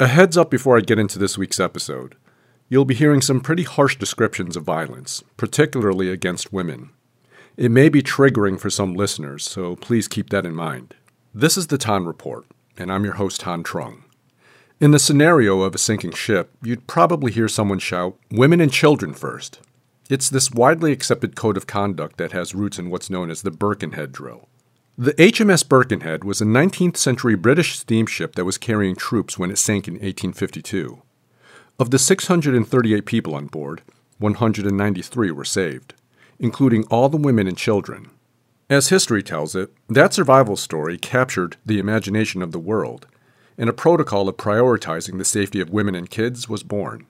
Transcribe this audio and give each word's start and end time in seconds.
A 0.00 0.08
heads 0.08 0.36
up 0.36 0.50
before 0.50 0.76
I 0.76 0.80
get 0.80 0.98
into 0.98 1.20
this 1.20 1.38
week's 1.38 1.60
episode. 1.60 2.16
You'll 2.68 2.84
be 2.84 2.96
hearing 2.96 3.20
some 3.20 3.40
pretty 3.40 3.62
harsh 3.62 3.94
descriptions 3.94 4.56
of 4.56 4.64
violence, 4.64 5.22
particularly 5.36 6.10
against 6.10 6.52
women. 6.52 6.90
It 7.56 7.70
may 7.70 7.88
be 7.88 8.02
triggering 8.02 8.58
for 8.58 8.70
some 8.70 8.94
listeners, 8.94 9.44
so 9.44 9.76
please 9.76 10.08
keep 10.08 10.30
that 10.30 10.44
in 10.44 10.52
mind. 10.52 10.96
This 11.32 11.56
is 11.56 11.68
the 11.68 11.78
Thanh 11.78 12.08
Report, 12.08 12.44
and 12.76 12.90
I'm 12.90 13.04
your 13.04 13.14
host, 13.14 13.42
Thanh 13.42 13.62
Truong. 13.62 14.02
In 14.80 14.90
the 14.90 14.98
scenario 14.98 15.60
of 15.60 15.76
a 15.76 15.78
sinking 15.78 16.14
ship, 16.14 16.50
you'd 16.60 16.88
probably 16.88 17.30
hear 17.30 17.46
someone 17.46 17.78
shout, 17.78 18.16
Women 18.32 18.60
and 18.60 18.72
children 18.72 19.14
first. 19.14 19.60
It's 20.10 20.28
this 20.28 20.50
widely 20.50 20.90
accepted 20.90 21.36
code 21.36 21.56
of 21.56 21.68
conduct 21.68 22.16
that 22.16 22.32
has 22.32 22.52
roots 22.52 22.80
in 22.80 22.90
what's 22.90 23.10
known 23.10 23.30
as 23.30 23.42
the 23.42 23.52
Birkenhead 23.52 24.10
drill. 24.10 24.48
The 24.96 25.14
HMS 25.14 25.68
Birkenhead 25.68 26.22
was 26.22 26.40
a 26.40 26.44
19th 26.44 26.96
century 26.96 27.34
British 27.34 27.76
steamship 27.76 28.36
that 28.36 28.44
was 28.44 28.58
carrying 28.58 28.94
troops 28.94 29.36
when 29.36 29.50
it 29.50 29.58
sank 29.58 29.88
in 29.88 29.94
1852. 29.94 31.02
Of 31.80 31.90
the 31.90 31.98
638 31.98 33.04
people 33.04 33.34
on 33.34 33.46
board, 33.46 33.82
193 34.18 35.32
were 35.32 35.44
saved, 35.44 35.94
including 36.38 36.84
all 36.84 37.08
the 37.08 37.16
women 37.16 37.48
and 37.48 37.58
children. 37.58 38.10
As 38.70 38.90
history 38.90 39.24
tells 39.24 39.56
it, 39.56 39.72
that 39.88 40.14
survival 40.14 40.54
story 40.54 40.96
captured 40.96 41.56
the 41.66 41.80
imagination 41.80 42.40
of 42.40 42.52
the 42.52 42.60
world, 42.60 43.08
and 43.58 43.68
a 43.68 43.72
protocol 43.72 44.28
of 44.28 44.36
prioritizing 44.36 45.18
the 45.18 45.24
safety 45.24 45.60
of 45.60 45.70
women 45.70 45.96
and 45.96 46.08
kids 46.08 46.48
was 46.48 46.62
born. 46.62 47.08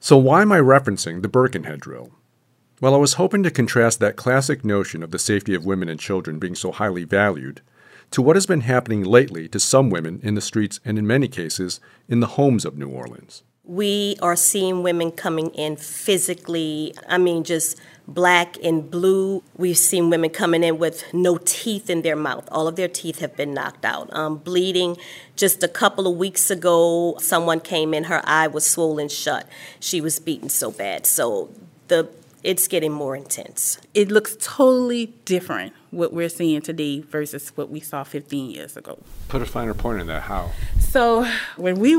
So, 0.00 0.16
why 0.16 0.40
am 0.40 0.50
I 0.50 0.60
referencing 0.60 1.20
the 1.20 1.28
Birkenhead 1.28 1.80
drill? 1.80 2.10
Well, 2.80 2.94
I 2.94 2.98
was 2.98 3.14
hoping 3.14 3.42
to 3.42 3.50
contrast 3.50 3.98
that 3.98 4.14
classic 4.14 4.64
notion 4.64 5.02
of 5.02 5.10
the 5.10 5.18
safety 5.18 5.52
of 5.52 5.66
women 5.66 5.88
and 5.88 5.98
children 5.98 6.38
being 6.38 6.54
so 6.54 6.70
highly 6.70 7.02
valued 7.02 7.60
to 8.12 8.22
what 8.22 8.36
has 8.36 8.46
been 8.46 8.60
happening 8.60 9.02
lately 9.02 9.48
to 9.48 9.58
some 9.58 9.90
women 9.90 10.20
in 10.22 10.36
the 10.36 10.40
streets 10.40 10.78
and, 10.84 10.96
in 10.96 11.04
many 11.04 11.26
cases, 11.26 11.80
in 12.08 12.20
the 12.20 12.28
homes 12.28 12.64
of 12.64 12.78
New 12.78 12.88
Orleans. 12.88 13.42
We 13.64 14.16
are 14.22 14.36
seeing 14.36 14.84
women 14.84 15.10
coming 15.10 15.50
in 15.50 15.74
physically, 15.74 16.94
I 17.08 17.18
mean, 17.18 17.42
just 17.42 17.80
black 18.06 18.56
and 18.62 18.88
blue. 18.88 19.42
We've 19.56 19.76
seen 19.76 20.08
women 20.08 20.30
coming 20.30 20.62
in 20.62 20.78
with 20.78 21.02
no 21.12 21.38
teeth 21.44 21.90
in 21.90 22.02
their 22.02 22.16
mouth. 22.16 22.48
All 22.52 22.68
of 22.68 22.76
their 22.76 22.88
teeth 22.88 23.18
have 23.18 23.36
been 23.36 23.52
knocked 23.52 23.84
out, 23.84 24.08
um, 24.14 24.36
bleeding. 24.38 24.96
Just 25.34 25.64
a 25.64 25.68
couple 25.68 26.06
of 26.06 26.16
weeks 26.16 26.48
ago, 26.48 27.16
someone 27.18 27.58
came 27.58 27.92
in, 27.92 28.04
her 28.04 28.22
eye 28.24 28.46
was 28.46 28.64
swollen 28.64 29.08
shut. 29.08 29.48
She 29.80 30.00
was 30.00 30.20
beaten 30.20 30.48
so 30.48 30.70
bad. 30.70 31.04
So 31.06 31.50
the 31.88 32.08
it's 32.42 32.68
getting 32.68 32.92
more 32.92 33.16
intense. 33.16 33.78
It 33.94 34.10
looks 34.10 34.36
totally 34.40 35.06
different 35.24 35.72
what 35.90 36.12
we're 36.12 36.28
seeing 36.28 36.60
today 36.62 37.00
versus 37.00 37.50
what 37.56 37.70
we 37.70 37.80
saw 37.80 38.04
15 38.04 38.50
years 38.50 38.76
ago. 38.76 38.98
Put 39.28 39.42
a 39.42 39.46
finer 39.46 39.74
point 39.74 40.00
on 40.00 40.06
that. 40.06 40.22
How? 40.22 40.50
So 40.78 41.26
when 41.56 41.78
we 41.78 41.96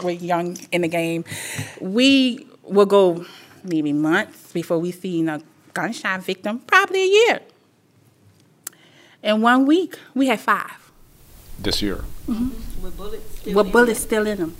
were 0.00 0.10
young 0.10 0.56
in 0.70 0.82
the 0.82 0.88
game, 0.88 1.24
we 1.80 2.46
will 2.62 2.86
go 2.86 3.24
maybe 3.64 3.92
months 3.92 4.52
before 4.52 4.78
we 4.78 4.92
seen 4.92 5.28
a 5.28 5.40
gunshot 5.74 6.22
victim, 6.22 6.60
probably 6.60 7.02
a 7.02 7.06
year. 7.06 7.40
In 9.22 9.40
one 9.40 9.66
week, 9.66 9.98
we 10.14 10.26
had 10.26 10.40
five. 10.40 10.90
This 11.58 11.80
year? 11.80 12.04
Mm-hmm. 12.26 12.82
With 12.82 12.96
bullets 12.96 13.38
still, 13.38 13.54
With 13.54 13.72
bullets 13.72 14.00
still 14.00 14.26
in 14.26 14.38
them. 14.38 14.56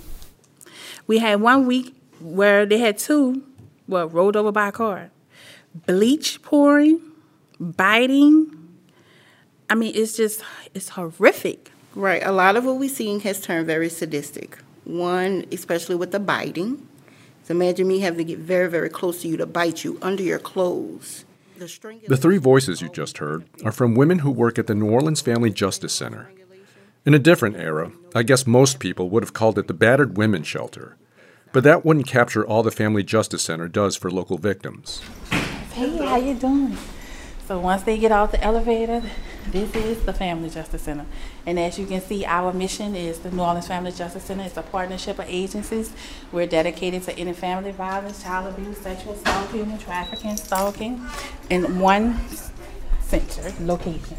We 1.05 1.17
had 1.17 1.41
one 1.41 1.65
week 1.67 1.93
where 2.21 2.65
they 2.65 2.77
had 2.77 2.97
two, 2.97 3.43
well, 3.87 4.07
rolled 4.07 4.35
over 4.35 4.51
by 4.51 4.69
a 4.69 4.71
car 4.71 5.11
bleach 5.85 6.41
pouring, 6.41 7.01
biting. 7.59 8.57
I 9.69 9.75
mean, 9.75 9.93
it's 9.95 10.15
just, 10.15 10.43
it's 10.73 10.89
horrific. 10.89 11.71
Right. 11.95 12.23
A 12.23 12.31
lot 12.31 12.55
of 12.55 12.65
what 12.65 12.77
we're 12.77 12.89
seeing 12.89 13.19
has 13.21 13.39
turned 13.39 13.67
very 13.67 13.89
sadistic. 13.89 14.57
One, 14.83 15.45
especially 15.51 15.95
with 15.95 16.11
the 16.11 16.19
biting. 16.19 16.87
So 17.43 17.53
imagine 17.53 17.87
me 17.87 17.99
having 17.99 18.19
to 18.19 18.23
get 18.23 18.39
very, 18.39 18.69
very 18.69 18.89
close 18.89 19.21
to 19.21 19.27
you 19.27 19.37
to 19.37 19.45
bite 19.45 19.83
you 19.83 19.97
under 20.01 20.23
your 20.23 20.39
clothes. 20.39 21.25
The, 21.57 22.01
the 22.07 22.17
three 22.17 22.37
voices 22.37 22.81
you 22.81 22.89
just 22.89 23.19
heard 23.19 23.45
are 23.63 23.71
from 23.71 23.95
women 23.95 24.19
who 24.19 24.31
work 24.31 24.57
at 24.57 24.67
the 24.67 24.75
New 24.75 24.89
Orleans 24.89 25.21
Family 25.21 25.49
Justice 25.49 25.93
Center. 25.93 26.31
In 27.05 27.13
a 27.13 27.19
different 27.19 27.57
era, 27.57 27.91
I 28.15 28.23
guess 28.23 28.47
most 28.47 28.79
people 28.79 29.09
would 29.09 29.23
have 29.23 29.33
called 29.33 29.57
it 29.57 29.67
the 29.67 29.73
Battered 29.73 30.17
Women's 30.17 30.47
Shelter. 30.47 30.97
But 31.53 31.63
that 31.63 31.85
wouldn't 31.85 32.07
capture 32.07 32.43
all 32.45 32.63
the 32.63 32.71
Family 32.71 33.03
Justice 33.03 33.43
Center 33.43 33.67
does 33.67 33.95
for 33.95 34.09
local 34.09 34.39
victims. 34.39 35.01
Hey, 35.73 35.97
how 35.97 36.17
you 36.17 36.33
doing? 36.33 36.75
So 37.47 37.59
once 37.59 37.83
they 37.83 37.99
get 37.99 38.11
off 38.11 38.31
the 38.31 38.43
elevator, 38.43 39.03
this 39.51 39.75
is 39.75 40.03
the 40.03 40.13
Family 40.13 40.49
Justice 40.49 40.81
Center. 40.81 41.05
And 41.45 41.59
as 41.59 41.77
you 41.77 41.85
can 41.85 42.01
see, 42.01 42.25
our 42.25 42.53
mission 42.53 42.95
is 42.95 43.19
the 43.19 43.29
New 43.29 43.43
Orleans 43.43 43.67
Family 43.67 43.91
Justice 43.91 44.23
Center. 44.23 44.43
It's 44.43 44.57
a 44.57 44.63
partnership 44.63 45.19
of 45.19 45.25
agencies. 45.27 45.93
We're 46.31 46.47
dedicated 46.47 47.03
to 47.03 47.15
ending 47.19 47.35
family 47.35 47.71
violence, 47.71 48.23
child 48.23 48.51
abuse, 48.51 48.79
sexual 48.79 49.13
assault, 49.13 49.51
human 49.51 49.77
trafficking, 49.77 50.37
stalking 50.37 51.05
in 51.51 51.79
one 51.79 52.19
center 53.01 53.53
location. 53.59 54.17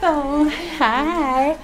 So, 0.00 0.48
hi. 0.76 1.58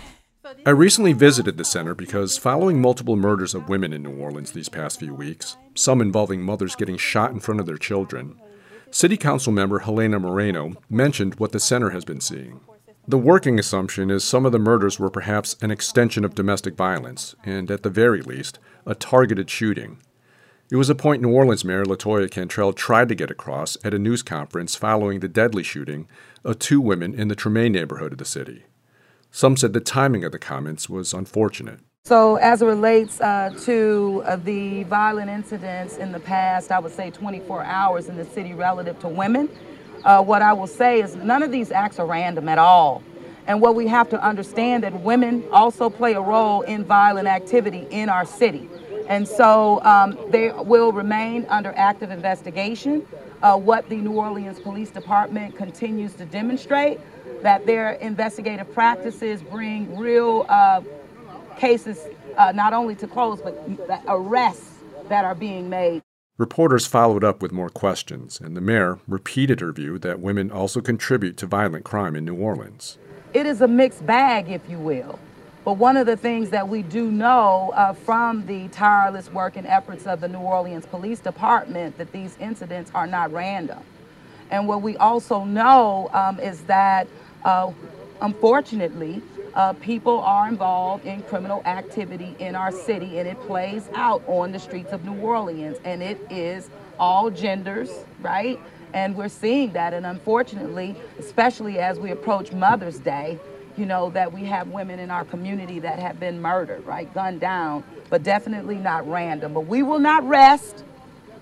I 0.64 0.70
recently 0.70 1.12
visited 1.12 1.58
the 1.58 1.66
center 1.66 1.94
because 1.94 2.38
following 2.38 2.80
multiple 2.80 3.14
murders 3.16 3.54
of 3.54 3.68
women 3.68 3.92
in 3.92 4.02
New 4.02 4.16
Orleans 4.16 4.52
these 4.52 4.70
past 4.70 4.98
few 4.98 5.12
weeks, 5.12 5.56
some 5.74 6.00
involving 6.00 6.40
mothers 6.40 6.74
getting 6.74 6.96
shot 6.96 7.30
in 7.30 7.40
front 7.40 7.60
of 7.60 7.66
their 7.66 7.76
children, 7.76 8.40
City 8.90 9.18
Council 9.18 9.52
member 9.52 9.80
Helena 9.80 10.18
Moreno 10.18 10.72
mentioned 10.88 11.34
what 11.34 11.52
the 11.52 11.60
center 11.60 11.90
has 11.90 12.06
been 12.06 12.22
seeing. 12.22 12.60
The 13.06 13.18
working 13.18 13.58
assumption 13.58 14.10
is 14.10 14.24
some 14.24 14.46
of 14.46 14.52
the 14.52 14.58
murders 14.58 14.98
were 14.98 15.10
perhaps 15.10 15.56
an 15.60 15.70
extension 15.70 16.24
of 16.24 16.34
domestic 16.34 16.74
violence, 16.74 17.34
and 17.44 17.70
at 17.70 17.82
the 17.82 17.90
very 17.90 18.22
least, 18.22 18.58
a 18.86 18.94
targeted 18.94 19.50
shooting. 19.50 19.98
It 20.70 20.76
was 20.76 20.88
a 20.88 20.94
point 20.94 21.20
New 21.20 21.32
Orleans 21.32 21.64
Mayor 21.66 21.84
Latoya 21.84 22.30
Cantrell 22.30 22.72
tried 22.72 23.10
to 23.10 23.14
get 23.14 23.30
across 23.30 23.76
at 23.84 23.92
a 23.92 23.98
news 23.98 24.22
conference 24.22 24.74
following 24.74 25.20
the 25.20 25.28
deadly 25.28 25.62
shooting 25.62 26.08
of 26.44 26.58
two 26.58 26.80
women 26.80 27.14
in 27.14 27.28
the 27.28 27.36
Treme 27.36 27.70
neighborhood 27.70 28.12
of 28.12 28.18
the 28.18 28.24
city. 28.24 28.64
Some 29.30 29.56
said 29.56 29.72
the 29.72 29.80
timing 29.80 30.24
of 30.24 30.32
the 30.32 30.38
comments 30.38 30.88
was 30.88 31.14
unfortunate. 31.14 31.80
So, 32.04 32.36
as 32.36 32.62
it 32.62 32.66
relates 32.66 33.20
uh, 33.20 33.54
to 33.64 34.22
uh, 34.26 34.36
the 34.36 34.84
violent 34.84 35.30
incidents 35.30 35.98
in 35.98 36.12
the 36.12 36.18
past, 36.18 36.72
I 36.72 36.78
would 36.78 36.92
say 36.92 37.10
24 37.10 37.62
hours 37.62 38.08
in 38.08 38.16
the 38.16 38.24
city 38.24 38.54
relative 38.54 38.98
to 39.00 39.08
women, 39.08 39.48
uh, 40.04 40.22
what 40.22 40.42
I 40.42 40.52
will 40.52 40.66
say 40.66 41.00
is 41.00 41.14
none 41.14 41.42
of 41.42 41.52
these 41.52 41.70
acts 41.70 41.98
are 41.98 42.06
random 42.06 42.48
at 42.48 42.58
all. 42.58 43.02
And 43.46 43.60
what 43.60 43.74
we 43.74 43.86
have 43.88 44.08
to 44.10 44.22
understand 44.22 44.82
that 44.84 45.02
women 45.02 45.44
also 45.52 45.90
play 45.90 46.14
a 46.14 46.20
role 46.20 46.62
in 46.62 46.84
violent 46.84 47.28
activity 47.28 47.86
in 47.90 48.08
our 48.08 48.24
city. 48.24 48.68
And 49.08 49.26
so 49.26 49.82
um, 49.84 50.18
they 50.30 50.52
will 50.52 50.92
remain 50.92 51.44
under 51.48 51.72
active 51.76 52.10
investigation. 52.10 53.06
Uh, 53.42 53.58
what 53.58 53.88
the 53.88 53.96
New 53.96 54.12
Orleans 54.12 54.60
Police 54.60 54.90
Department 54.90 55.56
continues 55.56 56.14
to 56.14 56.24
demonstrate 56.24 57.00
that 57.42 57.66
their 57.66 57.92
investigative 57.92 58.72
practices 58.72 59.42
bring 59.42 59.96
real 59.96 60.46
uh, 60.48 60.82
cases 61.56 62.06
uh, 62.36 62.52
not 62.52 62.72
only 62.72 62.94
to 62.96 63.06
close, 63.06 63.40
but 63.40 63.62
arrests 64.08 64.78
that 65.08 65.24
are 65.24 65.34
being 65.34 65.68
made. 65.68 66.02
Reporters 66.38 66.86
followed 66.86 67.22
up 67.22 67.42
with 67.42 67.52
more 67.52 67.68
questions, 67.68 68.40
and 68.40 68.56
the 68.56 68.62
mayor 68.62 68.98
repeated 69.06 69.60
her 69.60 69.72
view 69.72 69.98
that 69.98 70.20
women 70.20 70.50
also 70.50 70.80
contribute 70.80 71.36
to 71.36 71.46
violent 71.46 71.84
crime 71.84 72.16
in 72.16 72.24
New 72.24 72.36
Orleans. 72.36 72.96
It 73.34 73.44
is 73.44 73.60
a 73.60 73.68
mixed 73.68 74.06
bag, 74.06 74.48
if 74.48 74.62
you 74.68 74.78
will. 74.78 75.18
But 75.64 75.74
one 75.74 75.98
of 75.98 76.06
the 76.06 76.16
things 76.16 76.48
that 76.50 76.66
we 76.66 76.82
do 76.82 77.10
know 77.10 77.72
uh, 77.74 77.92
from 77.92 78.46
the 78.46 78.68
tireless 78.68 79.30
work 79.30 79.56
and 79.56 79.66
efforts 79.66 80.06
of 80.06 80.22
the 80.22 80.28
New 80.28 80.38
Orleans 80.38 80.86
Police 80.86 81.20
Department 81.20 81.98
that 81.98 82.12
these 82.12 82.34
incidents 82.40 82.90
are 82.94 83.06
not 83.06 83.30
random. 83.30 83.80
And 84.50 84.66
what 84.66 84.80
we 84.80 84.96
also 84.96 85.44
know 85.44 86.08
um, 86.14 86.40
is 86.40 86.62
that, 86.62 87.06
uh, 87.44 87.72
unfortunately, 88.20 89.22
uh, 89.54 89.72
people 89.74 90.20
are 90.20 90.48
involved 90.48 91.06
in 91.06 91.22
criminal 91.22 91.62
activity 91.64 92.36
in 92.38 92.54
our 92.54 92.70
city, 92.70 93.18
and 93.18 93.28
it 93.28 93.40
plays 93.40 93.88
out 93.94 94.22
on 94.26 94.52
the 94.52 94.58
streets 94.58 94.92
of 94.92 95.04
New 95.04 95.20
Orleans, 95.20 95.78
and 95.84 96.02
it 96.02 96.20
is 96.30 96.70
all 96.98 97.30
genders, 97.30 97.90
right? 98.20 98.60
And 98.92 99.16
we're 99.16 99.28
seeing 99.28 99.72
that, 99.72 99.94
and 99.94 100.06
unfortunately, 100.06 100.96
especially 101.18 101.78
as 101.78 101.98
we 101.98 102.10
approach 102.10 102.52
Mother's 102.52 102.98
Day, 102.98 103.38
you 103.76 103.86
know, 103.86 104.10
that 104.10 104.32
we 104.32 104.44
have 104.44 104.68
women 104.68 104.98
in 104.98 105.10
our 105.10 105.24
community 105.24 105.78
that 105.80 105.98
have 105.98 106.20
been 106.20 106.40
murdered, 106.42 106.84
right, 106.84 107.12
gunned 107.14 107.40
down, 107.40 107.82
but 108.08 108.22
definitely 108.22 108.76
not 108.76 109.08
random. 109.08 109.54
But 109.54 109.62
we 109.62 109.82
will 109.82 110.00
not 110.00 110.28
rest 110.28 110.84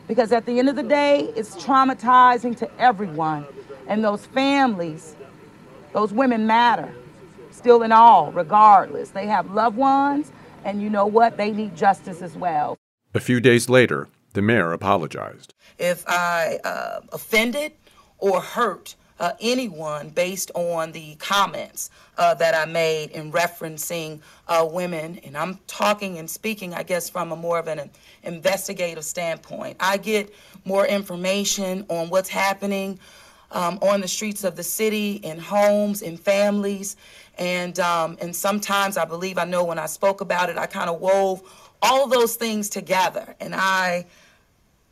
because 0.07 0.33
at 0.33 0.47
the 0.47 0.59
end 0.59 0.69
of 0.69 0.77
the 0.77 0.83
day, 0.83 1.33
it's 1.37 1.57
traumatizing 1.57 2.57
to 2.59 2.81
everyone. 2.81 3.47
And 3.87 4.05
those 4.05 4.25
families, 4.27 5.17
those 5.93 6.13
women 6.13 6.47
matter 6.47 6.93
still 7.51 7.83
in 7.83 7.93
all, 7.93 8.33
regardless. 8.33 9.11
They 9.11 9.27
have 9.27 9.51
loved 9.51 9.77
ones, 9.77 10.31
and 10.65 10.81
you 10.81 10.89
know 10.89 11.07
what? 11.07 11.37
They 11.37 11.51
need 11.51 11.77
justice 11.77 12.23
as 12.23 12.37
well. 12.37 12.79
A 13.15 13.21
few 13.21 13.41
days 13.41 13.69
later, 13.69 14.09
the 14.35 14.43
mayor 14.43 14.73
apologized. 14.73 15.55
If 15.79 16.05
I 16.07 16.59
uh, 16.65 17.01
offended 17.13 17.73
or 18.19 18.41
hurt 18.41 18.95
uh, 19.21 19.33
anyone 19.41 20.11
based 20.11 20.51
on 20.55 20.93
the 20.93 21.17
comments 21.17 21.91
uh, 22.17 22.35
that 22.35 22.55
I 22.55 22.71
made 22.71 23.11
in 23.11 23.33
referencing 23.33 24.21
uh, 24.47 24.69
women. 24.71 25.19
And 25.25 25.37
I'm 25.37 25.59
talking 25.67 26.19
and 26.19 26.29
speaking, 26.31 26.75
I 26.75 26.83
guess, 26.83 27.11
from 27.11 27.33
a 27.33 27.37
more 27.37 27.59
of 27.59 27.69
an 27.69 27.91
investigative 28.23 29.05
standpoint. 29.05 29.77
I 29.81 29.97
get 29.97 30.33
more 30.65 30.87
information 30.87 31.85
on 31.89 32.11
what's 32.11 32.29
happening 32.29 32.99
um, 33.53 33.79
on 33.83 34.01
the 34.01 34.09
streets 34.09 34.45
of 34.45 34.57
the 34.57 34.63
city, 34.63 35.15
in 35.25 35.39
homes, 35.39 36.03
in 36.03 36.17
families. 36.17 36.97
And, 37.39 37.79
um, 37.81 38.19
and 38.21 38.35
sometimes 38.35 38.97
I 38.97 39.05
believe 39.05 39.39
I 39.39 39.45
know 39.45 39.65
when 39.65 39.79
I 39.79 39.87
spoke 39.87 40.21
about 40.21 40.51
it, 40.51 40.59
I 40.59 40.67
kind 40.67 40.91
of 40.91 41.01
wove 41.01 41.43
all 41.81 42.09
those 42.09 42.37
things 42.37 42.69
together. 42.69 43.35
And 43.41 43.55
I 43.55 44.07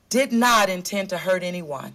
did 0.08 0.32
not 0.32 0.68
intend 0.68 1.10
to 1.10 1.18
hurt 1.18 1.42
anyone 1.42 1.94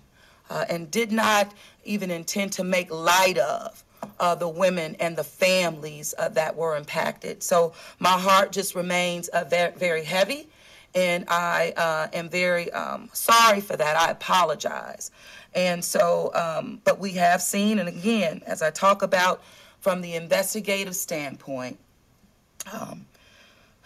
uh, 0.50 0.66
and 0.70 0.92
did 0.92 1.12
not 1.12 1.54
even 1.86 2.12
intend 2.12 2.52
to 2.54 2.64
make 2.64 2.92
light 2.92 3.38
of 3.38 3.84
uh, 4.20 4.36
the 4.36 4.48
women 4.48 4.96
and 5.00 5.16
the 5.16 5.24
families 5.24 6.14
uh, 6.18 6.30
that 6.30 6.56
were 6.56 6.76
impacted. 6.76 7.42
So 7.42 7.74
my 8.00 8.10
heart 8.10 8.52
just 8.52 8.76
remains 8.76 9.28
uh, 9.30 9.46
very, 9.46 9.72
very 9.74 10.04
heavy, 10.04 10.48
and 10.94 11.26
I 11.28 11.74
uh, 11.78 12.08
am 12.14 12.30
very 12.30 12.72
um, 12.72 13.10
sorry 13.14 13.62
for 13.62 13.78
that. 13.78 13.96
I 13.96 14.12
apologize. 14.12 15.12
And 15.54 15.84
so, 15.84 16.32
um, 16.34 16.82
but 16.84 17.00
we 17.00 17.12
have 17.14 17.42
seen, 17.42 17.80
and 17.80 17.90
again, 17.90 18.42
as 18.46 18.62
I 18.62 18.72
talk 18.72 19.02
about 19.02 19.42
from 19.80 20.02
the 20.02 20.16
investigative 20.16 20.96
standpoint, 20.96 21.78
um, 22.72 23.06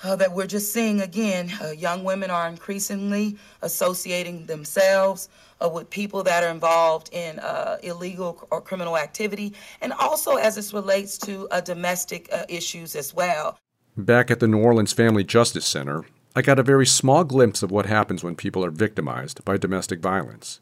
uh, 0.04 0.16
that 0.16 0.32
we're 0.32 0.48
just 0.48 0.74
seeing 0.74 1.02
again, 1.02 1.52
uh, 1.62 1.72
young 1.72 2.04
women 2.04 2.30
are 2.30 2.48
increasingly 2.48 3.38
associating 3.62 4.46
themselves 4.46 5.30
uh, 5.62 5.70
with 5.70 5.90
people 5.90 6.22
that 6.24 6.44
are 6.44 6.50
involved 6.50 7.10
in 7.14 7.40
uh, 7.40 7.78
illegal 7.82 8.46
or 8.52 8.62
criminal 8.62 8.98
activity, 8.98 9.54
and 9.82 9.94
also 9.94 10.36
as 10.36 10.56
this 10.56 10.74
relates 10.74 11.18
to 11.18 11.48
uh, 11.50 11.62
domestic 11.62 12.30
uh, 12.32 12.44
issues 12.50 12.96
as 12.96 13.14
well. 13.14 13.58
Back 13.98 14.30
at 14.30 14.42
the 14.42 14.48
New 14.48 14.60
Orleans 14.60 14.92
Family 14.92 15.24
Justice 15.24 15.66
Center, 15.66 16.04
I 16.36 16.42
got 16.42 16.60
a 16.60 16.64
very 16.64 16.86
small 16.86 17.24
glimpse 17.24 17.64
of 17.64 17.72
what 17.72 17.86
happens 17.86 18.24
when 18.24 18.36
people 18.36 18.66
are 18.66 18.72
victimized 18.72 19.46
by 19.46 19.56
domestic 19.56 20.02
violence. 20.02 20.60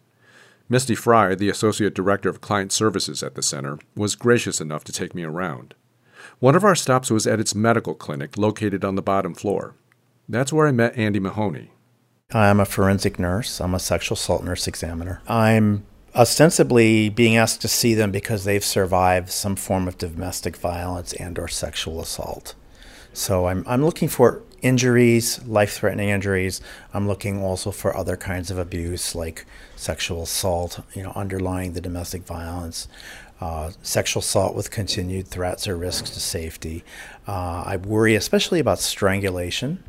Misty 0.74 0.96
Fry, 0.96 1.36
the 1.36 1.50
Associate 1.50 1.94
Director 1.94 2.30
of 2.30 2.42
Client 2.42 2.72
Services 2.72 3.22
at 3.22 3.36
the 3.36 3.44
center, 3.44 3.78
was 3.96 4.16
gracious 4.16 4.60
enough 4.60 4.84
to 4.86 4.92
take 4.92 5.14
me 5.14 5.22
around. 5.24 5.76
One 6.40 6.56
of 6.56 6.64
our 6.64 6.74
stops 6.74 7.12
was 7.12 7.28
at 7.28 7.40
its 7.40 7.54
medical 7.54 7.94
clinic 7.94 8.40
located 8.40 8.84
on 8.84 8.96
the 8.96 9.04
bottom 9.04 9.36
floor. 9.36 9.76
That's 10.28 10.52
where 10.52 10.66
I 10.66 10.72
met 10.72 10.98
Andy 10.98 11.20
Mahoney. 11.20 11.70
I'm 12.34 12.60
a 12.60 12.66
forensic 12.66 13.20
nurse. 13.20 13.62
I'm 13.62 13.76
a 13.76 13.80
sexual 13.80 14.16
assault 14.16 14.44
nurse 14.44 14.68
examiner. 14.68 15.22
I'm 15.28 15.86
ostensibly 16.16 17.08
being 17.08 17.38
asked 17.38 17.62
to 17.62 17.68
see 17.68 17.94
them 17.94 18.12
because 18.12 18.44
they've 18.44 18.66
survived 18.66 19.30
some 19.30 19.56
form 19.56 19.88
of 19.88 20.00
domestic 20.00 20.58
violence 20.58 21.14
and 21.14 21.38
or 21.38 21.48
sexual 21.48 22.02
assault. 22.02 22.56
So 23.14 23.46
I'm, 23.48 23.64
I'm 23.68 23.86
looking 23.86 24.08
for 24.08 24.42
injuries, 24.62 25.44
life-threatening 25.46 26.10
injuries. 26.10 26.62
I'm 26.94 27.08
looking 27.08 27.42
also 27.42 27.72
for 27.72 27.96
other 27.96 28.18
kinds 28.18 28.50
of 28.50 28.58
abuse 28.58 29.14
like 29.14 29.46
sexual 29.76 30.24
assault, 30.24 30.80
you 30.94 31.04
know, 31.04 31.12
underlying 31.16 31.74
the 31.74 31.82
domestic 31.82 32.24
violence 32.24 32.88
uh, 33.44 33.72
sexual 33.82 34.22
assault 34.22 34.56
with 34.56 34.72
continued 34.72 35.28
threats 35.28 35.68
or 35.68 35.76
risks 35.76 36.10
to 36.12 36.20
safety. 36.22 36.82
Uh, 37.28 37.64
I 37.66 37.76
worry 37.76 38.16
especially 38.16 38.60
about 38.60 38.80
strangulation, 38.80 39.84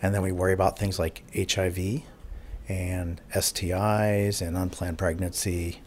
and 0.00 0.14
then 0.14 0.22
we 0.22 0.32
worry 0.32 0.54
about 0.54 0.78
things 0.78 0.98
like 0.98 1.22
HIV 1.36 2.00
and 2.66 3.20
STIs 3.34 4.40
and 4.40 4.56
unplanned 4.56 4.96
pregnancy, 4.96 5.82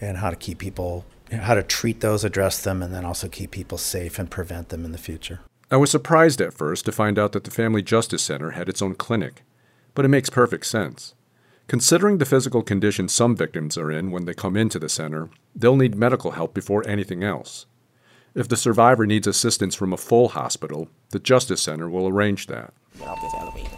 and 0.00 0.16
how 0.16 0.30
to 0.30 0.36
keep 0.36 0.58
people, 0.58 1.04
how 1.32 1.54
to 1.54 1.62
treat 1.62 2.00
those, 2.00 2.24
address 2.24 2.62
them, 2.62 2.82
and 2.82 2.94
then 2.94 3.04
also 3.04 3.28
keep 3.28 3.50
people 3.50 3.78
safe 3.78 4.18
and 4.18 4.30
prevent 4.30 4.68
them 4.68 4.84
in 4.84 4.92
the 4.92 4.98
future. 4.98 5.40
I 5.70 5.76
was 5.76 5.90
surprised 5.90 6.40
at 6.40 6.54
first 6.54 6.84
to 6.84 6.92
find 6.92 7.18
out 7.18 7.32
that 7.32 7.44
the 7.44 7.50
Family 7.50 7.82
Justice 7.82 8.22
Center 8.22 8.52
had 8.52 8.68
its 8.68 8.80
own 8.80 8.94
clinic, 8.94 9.42
but 9.94 10.04
it 10.04 10.08
makes 10.08 10.30
perfect 10.30 10.66
sense. 10.66 11.14
Considering 11.66 12.18
the 12.18 12.24
physical 12.24 12.62
condition 12.62 13.08
some 13.08 13.34
victims 13.34 13.76
are 13.76 13.90
in 13.90 14.12
when 14.12 14.24
they 14.24 14.34
come 14.34 14.56
into 14.56 14.78
the 14.78 14.88
center, 14.88 15.28
they'll 15.54 15.76
need 15.76 15.96
medical 15.96 16.32
help 16.32 16.54
before 16.54 16.86
anything 16.88 17.24
else. 17.24 17.66
If 18.36 18.48
the 18.48 18.56
survivor 18.56 19.06
needs 19.06 19.26
assistance 19.26 19.74
from 19.74 19.92
a 19.92 19.96
full 19.96 20.28
hospital, 20.28 20.88
the 21.10 21.18
Justice 21.18 21.62
Center 21.62 21.88
will 21.88 22.06
arrange 22.06 22.46
that. 22.46 22.72
Get 22.98 23.08
off 23.08 23.20
this 23.20 23.34
elevator. 23.34 23.76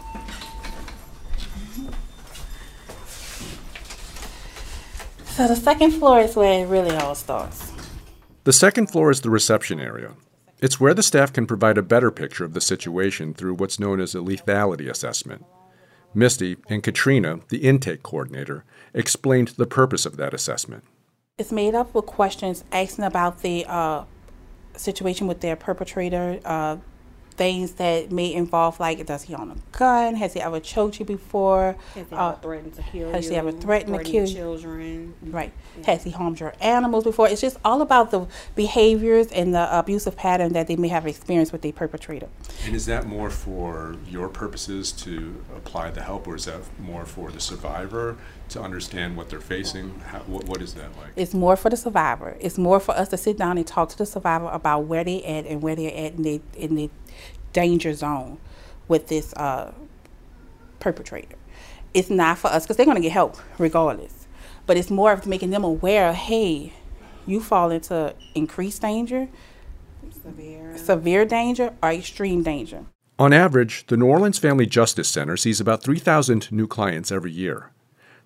So 5.39 5.47
the 5.47 5.55
second 5.55 5.91
floor 5.91 6.19
is 6.19 6.35
where 6.35 6.65
it 6.65 6.67
really 6.67 6.93
all 6.97 7.15
starts. 7.15 7.71
The 8.43 8.51
second 8.51 8.87
floor 8.87 9.09
is 9.09 9.21
the 9.21 9.29
reception 9.29 9.79
area. 9.79 10.15
It's 10.59 10.81
where 10.81 10.93
the 10.93 11.01
staff 11.01 11.31
can 11.31 11.47
provide 11.47 11.77
a 11.77 11.81
better 11.81 12.11
picture 12.11 12.43
of 12.43 12.53
the 12.53 12.59
situation 12.59 13.33
through 13.33 13.53
what's 13.53 13.79
known 13.79 14.01
as 14.01 14.13
a 14.13 14.17
lethality 14.17 14.89
assessment. 14.89 15.45
Misty 16.13 16.57
and 16.67 16.83
Katrina, 16.83 17.39
the 17.47 17.59
intake 17.59 18.03
coordinator, 18.03 18.65
explained 18.93 19.53
the 19.55 19.65
purpose 19.65 20.05
of 20.05 20.17
that 20.17 20.33
assessment. 20.33 20.83
It's 21.37 21.53
made 21.53 21.73
up 21.73 21.93
with 21.93 22.05
questions 22.05 22.65
asking 22.73 23.05
about 23.05 23.41
the 23.41 23.63
uh, 23.65 24.03
situation 24.75 25.25
with 25.25 25.39
their 25.39 25.55
perpetrator, 25.55 26.41
uh, 26.43 26.75
things 27.39 27.71
that 27.75 28.11
may 28.11 28.33
involve 28.33 28.79
like 28.81 29.05
does 29.05 29.23
he 29.23 29.33
own 29.33 29.49
a 29.49 29.77
gun? 29.77 30.13
Has 30.15 30.33
he 30.33 30.41
ever 30.41 30.59
choked 30.59 30.99
you 30.99 31.05
before? 31.05 31.77
Has 31.95 32.05
he 32.09 32.15
Uh, 32.15 32.31
ever 32.31 32.39
threatened 32.41 32.73
to 32.75 32.81
kill 32.81 32.91
has 32.91 32.99
you? 33.01 33.13
Has 33.15 33.29
he 33.29 33.35
ever 33.37 33.51
threatened 33.53 33.97
to 33.97 34.03
kill 34.03 34.27
you? 34.27 34.35
children? 34.35 35.13
Right. 35.23 35.53
Has 35.85 36.03
he 36.03 36.11
harmed 36.11 36.41
your 36.41 36.53
animals 36.59 37.05
before? 37.05 37.29
It's 37.29 37.39
just 37.39 37.57
all 37.63 37.81
about 37.81 38.11
the 38.11 38.27
behaviors 38.55 39.27
and 39.31 39.55
the 39.55 39.65
abusive 39.79 40.17
pattern 40.17 40.51
that 40.51 40.67
they 40.67 40.75
may 40.75 40.89
have 40.89 41.07
experienced 41.07 41.53
with 41.53 41.61
the 41.61 41.71
perpetrator. 41.71 42.27
And 42.65 42.75
is 42.75 42.85
that 42.87 43.07
more 43.07 43.29
for 43.29 43.95
your 44.05 44.27
purposes 44.27 44.91
to 45.03 45.41
apply 45.55 45.91
the 45.91 46.01
help, 46.01 46.27
or 46.27 46.35
is 46.35 46.43
that 46.45 46.59
more 46.77 47.05
for 47.05 47.31
the 47.31 47.39
survivor 47.39 48.17
to 48.49 48.61
understand 48.61 49.15
what 49.15 49.29
they're 49.29 49.39
facing? 49.39 49.97
How, 50.11 50.19
what, 50.33 50.43
what 50.43 50.61
is 50.61 50.73
that 50.73 50.89
like? 50.97 51.11
It's 51.15 51.33
more 51.33 51.55
for 51.55 51.69
the 51.69 51.77
survivor. 51.77 52.35
It's 52.41 52.57
more 52.57 52.81
for 52.81 52.91
us 52.97 53.07
to 53.09 53.17
sit 53.17 53.37
down 53.37 53.57
and 53.57 53.65
talk 53.65 53.87
to 53.89 53.97
the 53.97 54.05
survivor 54.05 54.49
about 54.49 54.79
where 54.81 55.05
they 55.05 55.23
at 55.23 55.45
and 55.45 55.61
where 55.61 55.75
they're 55.77 55.95
at 56.05 56.13
in 56.15 56.23
the 56.23 56.41
in 56.57 56.75
the 56.75 56.89
danger 57.53 57.93
zone 57.93 58.37
with 58.87 59.07
this 59.07 59.33
uh, 59.33 59.71
perpetrator. 60.79 61.35
It's 61.93 62.09
not 62.09 62.37
for 62.37 62.47
us 62.47 62.63
because 62.63 62.77
they're 62.77 62.85
going 62.85 62.95
to 62.97 63.01
get 63.01 63.11
help 63.11 63.37
regardless. 63.57 64.27
But 64.65 64.77
it's 64.77 64.91
more 64.91 65.11
of 65.11 65.25
making 65.25 65.49
them 65.49 65.63
aware. 65.63 66.13
Hey, 66.13 66.73
you 67.25 67.39
fall 67.39 67.71
into 67.71 68.13
increased 68.35 68.81
danger, 68.81 69.27
Severe. 70.23 70.77
severe 70.77 71.25
danger, 71.25 71.73
or 71.81 71.91
extreme 71.91 72.43
danger. 72.43 72.85
On 73.17 73.33
average, 73.33 73.85
the 73.87 73.97
New 73.97 74.05
Orleans 74.05 74.37
Family 74.39 74.65
Justice 74.65 75.09
Center 75.09 75.35
sees 75.35 75.59
about 75.59 75.83
3,000 75.83 76.51
new 76.51 76.67
clients 76.67 77.11
every 77.11 77.31
year. 77.31 77.71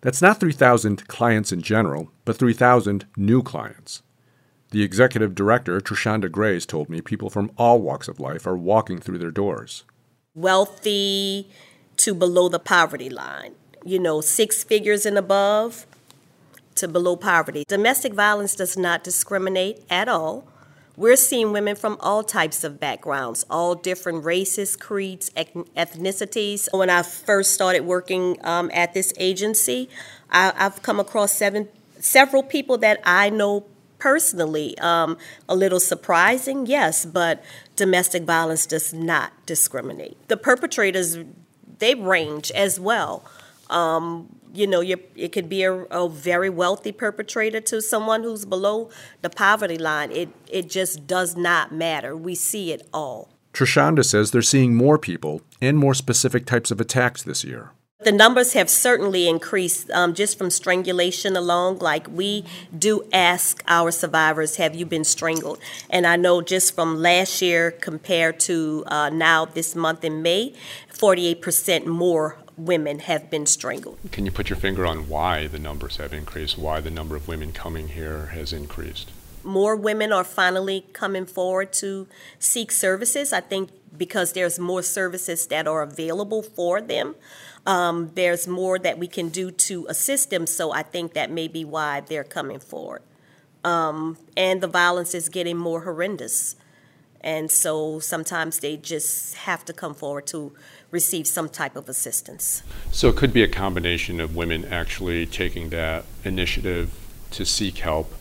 That's 0.02 0.22
not 0.22 0.40
3,000 0.40 1.08
clients 1.08 1.52
in 1.52 1.62
general, 1.62 2.12
but 2.26 2.38
3,000 2.38 3.06
new 3.18 3.42
clients. 3.42 4.04
The 4.74 4.82
executive 4.82 5.36
director, 5.36 5.80
Trishanda 5.80 6.32
Grays, 6.32 6.66
told 6.66 6.90
me 6.90 7.00
people 7.00 7.30
from 7.30 7.52
all 7.60 7.80
walks 7.80 8.08
of 8.08 8.20
life 8.20 8.48
are 8.48 8.58
walking 8.58 8.98
through 8.98 9.20
their 9.20 9.30
doors. 9.30 9.84
wealthy 10.34 11.48
to 11.98 12.16
below 12.16 12.50
the 12.50 12.58
poverty 12.58 13.08
line. 13.08 13.54
You 13.86 14.00
know, 14.00 14.20
six 14.20 14.64
figures 14.64 15.06
and 15.06 15.16
above 15.16 15.86
to 16.74 16.88
below 16.88 17.16
poverty. 17.16 17.66
Domestic 17.68 18.14
violence 18.16 18.56
does 18.56 18.76
not 18.76 19.04
discriminate 19.04 19.84
at 19.92 20.10
all. 20.10 20.48
We're 20.98 21.18
seeing 21.18 21.52
women 21.52 21.76
from 21.76 21.98
all 22.00 22.24
types 22.24 22.64
of 22.64 22.80
backgrounds, 22.80 23.46
all 23.52 23.76
different 23.76 24.26
races, 24.26 24.76
creeds, 24.76 25.30
ethnicities. 25.36 26.68
When 26.74 26.90
I 26.90 27.04
first 27.04 27.54
started 27.54 27.82
working 27.82 28.44
um, 28.44 28.72
at 28.74 28.96
this 28.96 29.14
agency, 29.18 29.88
I, 30.32 30.52
I've 30.56 30.82
come 30.82 31.00
across 31.00 31.32
seven, 31.32 31.70
several 32.00 32.42
people 32.42 32.80
that 32.80 33.00
I 33.04 33.30
know 33.30 33.68
personally. 34.04 34.78
Um, 34.80 35.18
a 35.48 35.56
little 35.56 35.80
surprising, 35.80 36.66
yes, 36.66 37.06
but 37.06 37.42
domestic 37.78 38.24
violence 38.24 38.66
does 38.66 38.94
not 38.94 39.32
discriminate. 39.46 40.18
The 40.28 40.36
perpetrators, 40.36 41.20
they 41.80 41.96
range 41.96 42.52
as 42.52 42.82
well. 42.82 43.24
Um, 43.70 44.28
you 44.54 44.68
know, 44.68 44.82
it 44.82 45.32
could 45.32 45.48
be 45.48 45.64
a, 45.64 45.72
a 45.72 46.10
very 46.10 46.50
wealthy 46.50 46.92
perpetrator 46.92 47.62
to 47.62 47.82
someone 47.82 48.24
who's 48.24 48.44
below 48.44 48.90
the 49.22 49.30
poverty 49.30 49.78
line. 49.78 50.12
It 50.12 50.30
it 50.52 50.70
just 50.70 51.08
does 51.08 51.38
not 51.38 51.72
matter. 51.72 52.16
We 52.16 52.36
see 52.36 52.74
it 52.74 52.86
all. 52.94 53.30
Trishanda 53.54 54.04
says 54.04 54.32
they're 54.32 54.42
seeing 54.42 54.76
more 54.76 54.98
people 55.00 55.42
and 55.62 55.78
more 55.78 55.94
specific 55.94 56.46
types 56.46 56.72
of 56.72 56.82
attacks 56.82 57.24
this 57.24 57.46
year. 57.46 57.72
The 58.04 58.12
numbers 58.12 58.52
have 58.54 58.70
certainly 58.70 59.30
increased 59.30 59.90
um, 59.92 60.14
just 60.14 60.38
from 60.38 60.50
strangulation 60.50 61.38
alone. 61.38 61.78
Like 61.78 62.08
we 62.10 62.44
do 62.78 63.08
ask 63.14 63.64
our 63.68 63.92
survivors, 63.92 64.58
have 64.58 64.76
you 64.76 64.86
been 64.86 65.06
strangled? 65.06 65.60
And 65.90 66.06
I 66.06 66.18
know 66.18 66.42
just 66.42 66.76
from 66.76 67.02
last 67.02 67.42
year 67.42 67.72
compared 67.72 68.42
to 68.42 68.84
uh, 68.88 69.10
now 69.10 69.46
this 69.46 69.74
month 69.74 70.04
in 70.04 70.22
May, 70.22 70.54
48% 70.94 71.86
more 71.86 72.38
women 72.58 73.00
have 73.00 73.30
been 73.30 73.46
strangled. 73.46 73.98
Can 74.12 74.26
you 74.26 74.32
put 74.32 74.50
your 74.50 74.58
finger 74.58 74.86
on 74.86 75.08
why 75.08 75.48
the 75.48 75.60
numbers 75.60 75.96
have 75.98 76.12
increased, 76.12 76.58
why 76.58 76.82
the 76.82 76.92
number 76.92 77.16
of 77.16 77.30
women 77.30 77.54
coming 77.54 77.88
here 77.88 78.28
has 78.28 78.52
increased? 78.52 79.13
More 79.44 79.76
women 79.76 80.14
are 80.14 80.24
finally 80.24 80.86
coming 80.94 81.26
forward 81.26 81.74
to 81.74 82.08
seek 82.40 82.72
services. 82.72 83.34
I 83.34 83.42
think 83.42 83.70
because 83.98 84.34
there's 84.34 84.60
more 84.60 84.82
services 84.82 85.48
that 85.48 85.68
are 85.68 85.82
available 85.82 86.42
for 86.42 86.82
them. 86.82 87.16
Um, 87.66 88.12
there's 88.16 88.48
more 88.48 88.78
that 88.80 88.98
we 88.98 89.08
can 89.08 89.30
do 89.30 89.52
to 89.52 89.86
assist 89.88 90.30
them, 90.30 90.48
so 90.48 90.72
I 90.72 90.84
think 90.84 91.14
that 91.14 91.32
may 91.32 91.48
be 91.48 91.64
why 91.64 92.02
they're 92.02 92.24
coming 92.24 92.60
forward. 92.60 93.02
Um, 93.64 94.18
and 94.36 94.62
the 94.62 94.68
violence 94.68 95.14
is 95.14 95.30
getting 95.30 95.58
more 95.58 95.82
horrendous. 95.82 96.56
And 97.22 97.50
so 97.50 98.00
sometimes 98.00 98.60
they 98.60 98.76
just 98.76 99.36
have 99.36 99.64
to 99.66 99.74
come 99.74 99.94
forward 99.94 100.28
to 100.28 100.54
receive 100.92 101.26
some 101.26 101.48
type 101.48 101.78
of 101.78 101.88
assistance. 101.88 102.64
So 102.92 103.08
it 103.08 103.16
could 103.16 103.32
be 103.32 103.44
a 103.44 103.48
combination 103.48 104.20
of 104.20 104.36
women 104.36 104.66
actually 104.66 105.26
taking 105.26 105.70
that 105.70 106.04
initiative 106.26 106.92
to 107.32 107.46
seek 107.46 107.78
help, 107.78 108.14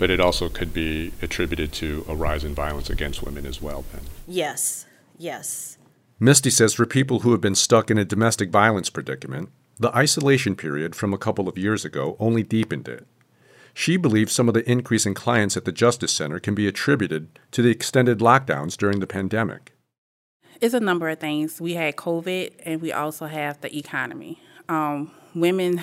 but 0.00 0.10
it 0.10 0.18
also 0.18 0.48
could 0.48 0.72
be 0.72 1.12
attributed 1.20 1.72
to 1.72 2.06
a 2.08 2.14
rise 2.14 2.42
in 2.42 2.54
violence 2.54 2.88
against 2.88 3.22
women 3.22 3.44
as 3.44 3.60
well, 3.60 3.84
then. 3.92 4.00
Yes, 4.26 4.86
yes. 5.18 5.76
Misty 6.18 6.48
says 6.48 6.72
for 6.72 6.86
people 6.86 7.20
who 7.20 7.32
have 7.32 7.42
been 7.42 7.54
stuck 7.54 7.90
in 7.90 7.98
a 7.98 8.04
domestic 8.04 8.48
violence 8.48 8.88
predicament, 8.88 9.50
the 9.78 9.94
isolation 9.94 10.56
period 10.56 10.96
from 10.96 11.12
a 11.12 11.18
couple 11.18 11.48
of 11.48 11.58
years 11.58 11.84
ago 11.84 12.16
only 12.18 12.42
deepened 12.42 12.88
it. 12.88 13.06
She 13.74 13.98
believes 13.98 14.32
some 14.32 14.48
of 14.48 14.54
the 14.54 14.68
increase 14.68 15.04
in 15.04 15.12
clients 15.12 15.54
at 15.54 15.66
the 15.66 15.72
Justice 15.72 16.12
Center 16.12 16.40
can 16.40 16.54
be 16.54 16.66
attributed 16.66 17.38
to 17.50 17.60
the 17.60 17.70
extended 17.70 18.20
lockdowns 18.20 18.78
during 18.78 19.00
the 19.00 19.06
pandemic. 19.06 19.74
It's 20.62 20.74
a 20.74 20.80
number 20.80 21.10
of 21.10 21.20
things. 21.20 21.60
We 21.60 21.74
had 21.74 21.96
COVID, 21.96 22.52
and 22.64 22.80
we 22.80 22.90
also 22.90 23.26
have 23.26 23.60
the 23.60 23.76
economy. 23.76 24.40
Um, 24.66 25.10
women, 25.34 25.82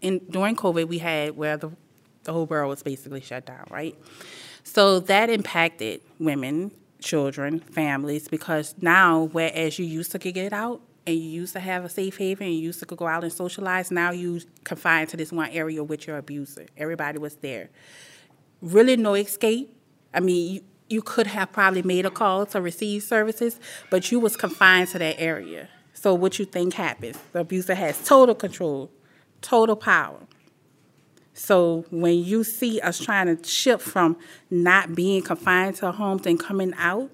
in 0.00 0.20
during 0.30 0.56
COVID, 0.56 0.88
we 0.88 0.98
had 0.98 1.36
where 1.36 1.58
the 1.58 1.70
the 2.24 2.32
whole 2.32 2.46
world 2.46 2.70
was 2.70 2.82
basically 2.82 3.20
shut 3.20 3.46
down, 3.46 3.66
right? 3.70 3.96
So 4.64 5.00
that 5.00 5.30
impacted 5.30 6.00
women, 6.18 6.72
children, 7.00 7.60
families, 7.60 8.28
because 8.28 8.74
now, 8.80 9.28
whereas 9.32 9.78
you 9.78 9.84
used 9.84 10.12
to 10.12 10.18
get 10.18 10.52
out 10.52 10.80
and 11.06 11.16
you 11.16 11.22
used 11.22 11.52
to 11.52 11.60
have 11.60 11.84
a 11.84 11.88
safe 11.88 12.16
haven 12.16 12.46
and 12.46 12.56
you 12.56 12.62
used 12.62 12.80
to 12.80 12.86
go 12.86 13.06
out 13.06 13.22
and 13.22 13.32
socialize, 13.32 13.90
now 13.90 14.10
you 14.10 14.40
confined 14.64 15.10
to 15.10 15.16
this 15.16 15.30
one 15.30 15.50
area 15.50 15.84
with 15.84 16.06
your 16.06 16.16
abuser. 16.16 16.66
Everybody 16.76 17.18
was 17.18 17.36
there. 17.36 17.68
Really 18.62 18.96
no 18.96 19.14
escape. 19.14 19.76
I 20.14 20.20
mean, 20.20 20.54
you, 20.54 20.60
you 20.88 21.02
could 21.02 21.26
have 21.26 21.52
probably 21.52 21.82
made 21.82 22.06
a 22.06 22.10
call 22.10 22.46
to 22.46 22.60
receive 22.60 23.02
services, 23.02 23.60
but 23.90 24.10
you 24.10 24.18
was 24.18 24.36
confined 24.36 24.88
to 24.90 24.98
that 24.98 25.20
area. 25.20 25.68
So 25.92 26.14
what 26.14 26.38
you 26.38 26.44
think 26.44 26.74
happens? 26.74 27.18
The 27.32 27.40
abuser 27.40 27.74
has 27.74 28.02
total 28.06 28.34
control, 28.34 28.90
total 29.40 29.76
power. 29.76 30.20
So 31.34 31.84
when 31.90 32.24
you 32.24 32.44
see 32.44 32.80
us 32.80 32.98
trying 32.98 33.36
to 33.36 33.46
shift 33.46 33.82
from 33.82 34.16
not 34.50 34.94
being 34.94 35.20
confined 35.20 35.76
to 35.76 35.90
homes 35.90 36.26
and 36.26 36.38
coming 36.38 36.72
out, 36.78 37.10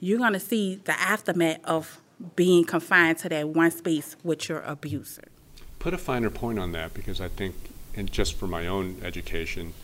you're 0.00 0.18
going 0.18 0.32
to 0.32 0.40
see 0.40 0.76
the 0.76 0.98
aftermath 0.98 1.62
of 1.64 2.00
being 2.34 2.64
confined 2.64 3.18
to 3.18 3.28
that 3.28 3.50
one 3.50 3.70
space 3.70 4.16
with 4.24 4.48
your 4.48 4.60
abuser. 4.60 5.24
Put 5.78 5.92
a 5.92 5.98
finer 5.98 6.30
point 6.30 6.58
on 6.58 6.72
that 6.72 6.94
because 6.94 7.20
I 7.20 7.28
think, 7.28 7.54
and 7.94 8.10
just 8.10 8.34
for 8.34 8.46
my 8.46 8.66
own 8.66 8.96
education, 9.02 9.74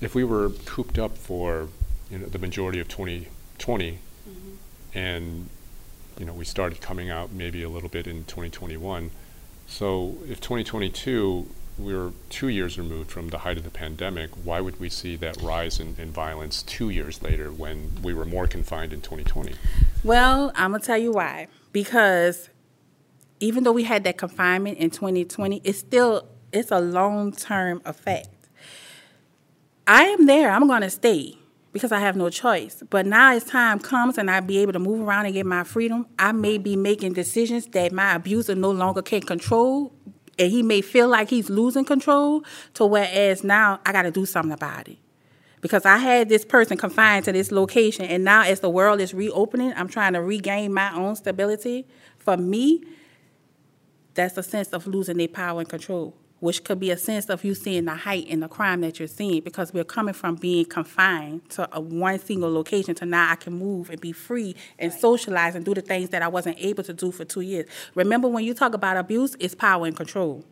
if 0.00 0.14
we 0.16 0.24
were 0.24 0.50
cooped 0.64 0.98
up 0.98 1.16
for 1.16 1.68
you 2.10 2.18
know 2.18 2.26
the 2.26 2.38
majority 2.38 2.80
of 2.80 2.88
2020, 2.88 3.92
mm-hmm. 3.92 4.98
and 4.98 5.48
you 6.18 6.24
know 6.24 6.32
we 6.32 6.44
started 6.44 6.80
coming 6.80 7.10
out 7.10 7.32
maybe 7.32 7.62
a 7.62 7.68
little 7.68 7.88
bit 7.88 8.06
in 8.06 8.24
2021, 8.24 9.10
so 9.66 10.16
if 10.28 10.40
2022 10.40 11.46
we're 11.84 12.12
two 12.30 12.48
years 12.48 12.78
removed 12.78 13.10
from 13.10 13.28
the 13.28 13.38
height 13.38 13.58
of 13.58 13.64
the 13.64 13.70
pandemic, 13.70 14.30
why 14.44 14.60
would 14.60 14.78
we 14.80 14.88
see 14.88 15.16
that 15.16 15.40
rise 15.40 15.80
in, 15.80 15.96
in 15.98 16.10
violence 16.10 16.62
two 16.62 16.90
years 16.90 17.22
later 17.22 17.50
when 17.50 17.92
we 18.02 18.14
were 18.14 18.24
more 18.24 18.46
confined 18.46 18.92
in 18.92 19.00
2020? 19.00 19.54
Well, 20.04 20.52
I'm 20.54 20.72
gonna 20.72 20.82
tell 20.82 20.98
you 20.98 21.12
why. 21.12 21.48
Because 21.72 22.50
even 23.40 23.64
though 23.64 23.72
we 23.72 23.84
had 23.84 24.04
that 24.04 24.18
confinement 24.18 24.78
in 24.78 24.90
2020, 24.90 25.60
it's 25.64 25.78
still 25.78 26.28
it's 26.52 26.70
a 26.70 26.80
long 26.80 27.32
term 27.32 27.80
effect. 27.84 28.28
I 29.86 30.04
am 30.04 30.26
there. 30.26 30.50
I'm 30.50 30.68
gonna 30.68 30.90
stay 30.90 31.38
because 31.72 31.90
I 31.90 31.98
have 31.98 32.16
no 32.16 32.28
choice. 32.30 32.82
But 32.88 33.06
now 33.06 33.32
as 33.32 33.44
time 33.44 33.78
comes 33.78 34.18
and 34.18 34.30
I 34.30 34.40
be 34.40 34.58
able 34.58 34.72
to 34.74 34.78
move 34.78 35.00
around 35.00 35.24
and 35.26 35.34
get 35.34 35.46
my 35.46 35.64
freedom, 35.64 36.06
I 36.18 36.32
may 36.32 36.58
be 36.58 36.76
making 36.76 37.14
decisions 37.14 37.66
that 37.68 37.92
my 37.92 38.14
abuser 38.14 38.54
no 38.54 38.70
longer 38.70 39.02
can 39.02 39.22
control 39.22 39.92
and 40.38 40.50
he 40.50 40.62
may 40.62 40.80
feel 40.80 41.08
like 41.08 41.30
he's 41.30 41.50
losing 41.50 41.84
control 41.84 42.44
to 42.74 42.86
whereas 42.86 43.44
now 43.44 43.80
I 43.84 43.92
got 43.92 44.02
to 44.02 44.10
do 44.10 44.26
something 44.26 44.52
about 44.52 44.88
it. 44.88 44.98
Because 45.60 45.86
I 45.86 45.98
had 45.98 46.28
this 46.28 46.44
person 46.44 46.76
confined 46.76 47.24
to 47.26 47.32
this 47.32 47.52
location, 47.52 48.04
and 48.06 48.24
now 48.24 48.42
as 48.42 48.60
the 48.60 48.70
world 48.70 49.00
is 49.00 49.14
reopening, 49.14 49.72
I'm 49.76 49.88
trying 49.88 50.14
to 50.14 50.20
regain 50.20 50.74
my 50.74 50.92
own 50.92 51.14
stability. 51.14 51.86
For 52.18 52.36
me, 52.36 52.82
that's 54.14 54.36
a 54.36 54.42
sense 54.42 54.68
of 54.68 54.88
losing 54.88 55.18
their 55.18 55.28
power 55.28 55.60
and 55.60 55.68
control 55.68 56.16
which 56.42 56.64
could 56.64 56.80
be 56.80 56.90
a 56.90 56.96
sense 56.96 57.30
of 57.30 57.44
you 57.44 57.54
seeing 57.54 57.84
the 57.84 57.94
height 57.94 58.26
in 58.26 58.40
the 58.40 58.48
crime 58.48 58.80
that 58.80 58.98
you're 58.98 59.06
seeing 59.06 59.40
because 59.42 59.72
we're 59.72 59.84
coming 59.84 60.12
from 60.12 60.34
being 60.34 60.64
confined 60.64 61.48
to 61.48 61.68
a 61.70 61.80
one 61.80 62.18
single 62.18 62.52
location 62.52 62.96
to 62.96 63.06
now 63.06 63.30
I 63.30 63.36
can 63.36 63.52
move 63.52 63.90
and 63.90 64.00
be 64.00 64.10
free 64.10 64.56
and 64.76 64.92
socialize 64.92 65.54
and 65.54 65.64
do 65.64 65.72
the 65.72 65.82
things 65.82 66.08
that 66.08 66.20
I 66.20 66.26
wasn't 66.26 66.56
able 66.58 66.82
to 66.82 66.92
do 66.92 67.12
for 67.12 67.24
two 67.24 67.42
years. 67.42 67.66
Remember, 67.94 68.26
when 68.26 68.42
you 68.42 68.54
talk 68.54 68.74
about 68.74 68.96
abuse, 68.96 69.36
it's 69.38 69.54
power 69.54 69.86
and 69.86 69.96
control. 69.96 70.44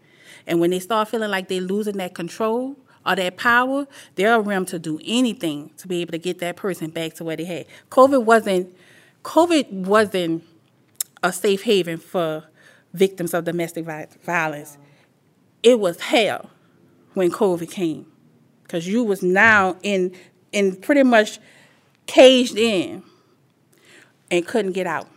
And 0.46 0.60
when 0.60 0.70
they 0.70 0.78
start 0.78 1.08
feeling 1.08 1.28
like 1.28 1.48
they're 1.48 1.60
losing 1.60 1.96
that 1.96 2.14
control, 2.14 2.76
or 3.04 3.16
that 3.16 3.36
power, 3.36 3.88
they're 4.14 4.34
a 4.34 4.40
rim 4.40 4.66
to 4.66 4.78
do 4.78 5.00
anything 5.04 5.70
to 5.78 5.88
be 5.88 6.02
able 6.02 6.12
to 6.12 6.18
get 6.18 6.38
that 6.38 6.54
person 6.54 6.90
back 6.90 7.14
to 7.14 7.24
where 7.24 7.34
they 7.34 7.46
had. 7.46 7.66
COVID 7.90 8.24
wasn't 8.24 8.76
COVID 9.24 9.72
wasn't 9.72 10.44
a 11.20 11.32
safe 11.32 11.62
haven 11.62 11.96
for 11.96 12.44
victims 12.92 13.34
of 13.34 13.44
domestic 13.44 13.84
violence 13.84 14.78
it 15.62 15.78
was 15.78 16.00
hell 16.00 16.50
when 17.14 17.30
COVID 17.30 17.70
came, 17.70 18.06
because 18.62 18.86
you 18.86 19.04
was 19.04 19.22
now 19.22 19.76
in 19.82 20.14
in 20.52 20.76
pretty 20.76 21.02
much 21.02 21.38
caged 22.06 22.56
in 22.56 23.02
and 24.30 24.46
couldn't 24.46 24.72
get 24.72 24.86
out. 24.86 25.08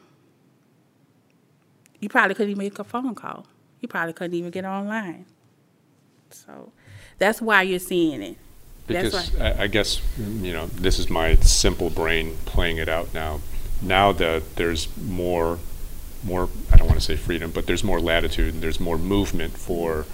You 2.00 2.10
probably 2.10 2.36
couldn't 2.36 2.52
even 2.52 2.64
make 2.64 2.78
a 2.80 2.84
phone 2.84 3.16
call. 3.16 3.48
You 3.80 3.88
probably 3.88 4.14
couldn't 4.14 4.36
even 4.36 4.52
get 4.52 4.66
online. 4.66 5.26
So 6.32 6.72
that's 7.18 7.42
why 7.42 7.62
you're 7.62 7.80
seeing 7.80 8.22
it. 8.22 8.38
Because 8.86 9.36
I, 9.40 9.64
I 9.64 9.68
guess 9.68 10.02
you 10.18 10.52
know 10.52 10.68
this 10.68 11.00
is 11.00 11.10
my 11.10 11.36
simple 11.36 11.90
brain 11.90 12.36
playing 12.46 12.78
it 12.78 12.90
out 12.90 13.14
now. 13.14 13.40
Now 13.82 14.12
that 14.14 14.56
there's 14.56 14.88
more, 14.98 15.60
more 16.24 16.50
I 16.72 16.78
don't 16.78 16.88
want 16.88 17.00
to 17.00 17.06
say 17.06 17.16
freedom, 17.16 17.52
but 17.52 17.66
there's 17.66 17.84
more 17.84 18.00
latitude 18.00 18.54
and 18.54 18.64
there's 18.64 18.80
more 18.80 18.98
movement 18.98 19.58
for 19.58 20.06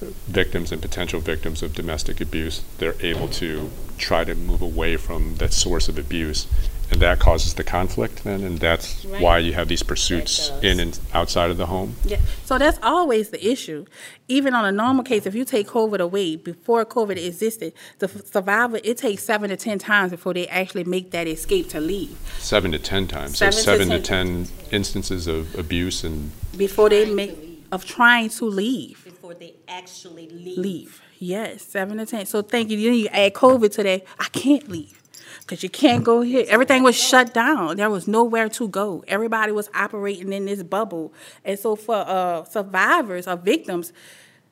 victims 0.00 0.72
and 0.72 0.80
potential 0.80 1.20
victims 1.20 1.62
of 1.62 1.74
domestic 1.74 2.20
abuse, 2.20 2.62
they're 2.78 2.94
able 3.00 3.28
to 3.28 3.70
try 3.96 4.24
to 4.24 4.34
move 4.34 4.62
away 4.62 4.96
from 4.96 5.36
that 5.36 5.52
source 5.52 5.88
of 5.88 5.98
abuse. 5.98 6.46
And 6.90 7.02
that 7.02 7.18
causes 7.18 7.52
the 7.52 7.64
conflict 7.64 8.24
then, 8.24 8.42
and 8.42 8.58
that's 8.58 9.04
right. 9.04 9.20
why 9.20 9.38
you 9.38 9.52
have 9.52 9.68
these 9.68 9.82
pursuits 9.82 10.50
in 10.62 10.80
and 10.80 10.98
outside 11.12 11.50
of 11.50 11.58
the 11.58 11.66
home. 11.66 11.96
Yeah. 12.02 12.18
So 12.46 12.56
that's 12.56 12.78
always 12.82 13.28
the 13.28 13.46
issue. 13.46 13.84
Even 14.26 14.54
on 14.54 14.64
a 14.64 14.72
normal 14.72 15.04
case, 15.04 15.26
if 15.26 15.34
you 15.34 15.44
take 15.44 15.66
COVID 15.68 15.98
away, 15.98 16.36
before 16.36 16.86
COVID 16.86 17.22
existed, 17.22 17.74
the 17.98 18.08
survivor, 18.08 18.80
it 18.82 18.96
takes 18.96 19.22
seven 19.22 19.50
to 19.50 19.56
ten 19.58 19.78
times 19.78 20.12
before 20.12 20.32
they 20.32 20.48
actually 20.48 20.84
make 20.84 21.10
that 21.10 21.26
escape 21.26 21.68
to 21.70 21.80
leave. 21.80 22.16
Seven 22.38 22.72
to 22.72 22.78
ten 22.78 23.06
times. 23.06 23.36
Seven 23.36 23.52
so 23.52 23.60
seven 23.60 23.90
to 23.90 24.00
ten, 24.00 24.44
to 24.44 24.50
ten 24.50 24.72
instances 24.72 25.26
of 25.26 25.54
abuse 25.58 26.04
and 26.04 26.30
before 26.56 26.88
they 26.88 27.12
make 27.12 27.36
of 27.70 27.84
trying 27.84 28.30
to 28.30 28.46
leave 28.46 29.07
before 29.28 29.38
they 29.38 29.54
actually 29.68 30.28
leave. 30.28 30.58
Leave. 30.58 31.02
Yes, 31.18 31.62
seven 31.62 31.98
to 31.98 32.06
ten. 32.06 32.26
So 32.26 32.42
thank 32.42 32.70
you. 32.70 32.80
Then 32.80 32.94
you 32.94 33.08
add 33.08 33.34
COVID 33.34 33.70
today. 33.72 34.04
I 34.18 34.24
can't 34.26 34.68
leave 34.68 35.02
because 35.40 35.62
you 35.62 35.68
can't 35.68 36.04
go 36.04 36.22
here. 36.22 36.44
Everything 36.48 36.82
was 36.82 36.96
shut 36.96 37.34
down. 37.34 37.76
There 37.76 37.90
was 37.90 38.08
nowhere 38.08 38.48
to 38.50 38.68
go. 38.68 39.04
Everybody 39.06 39.52
was 39.52 39.68
operating 39.74 40.32
in 40.32 40.46
this 40.46 40.62
bubble, 40.62 41.12
and 41.44 41.58
so 41.58 41.76
for 41.76 41.96
uh, 41.96 42.44
survivors 42.44 43.28
or 43.28 43.36
victims, 43.36 43.92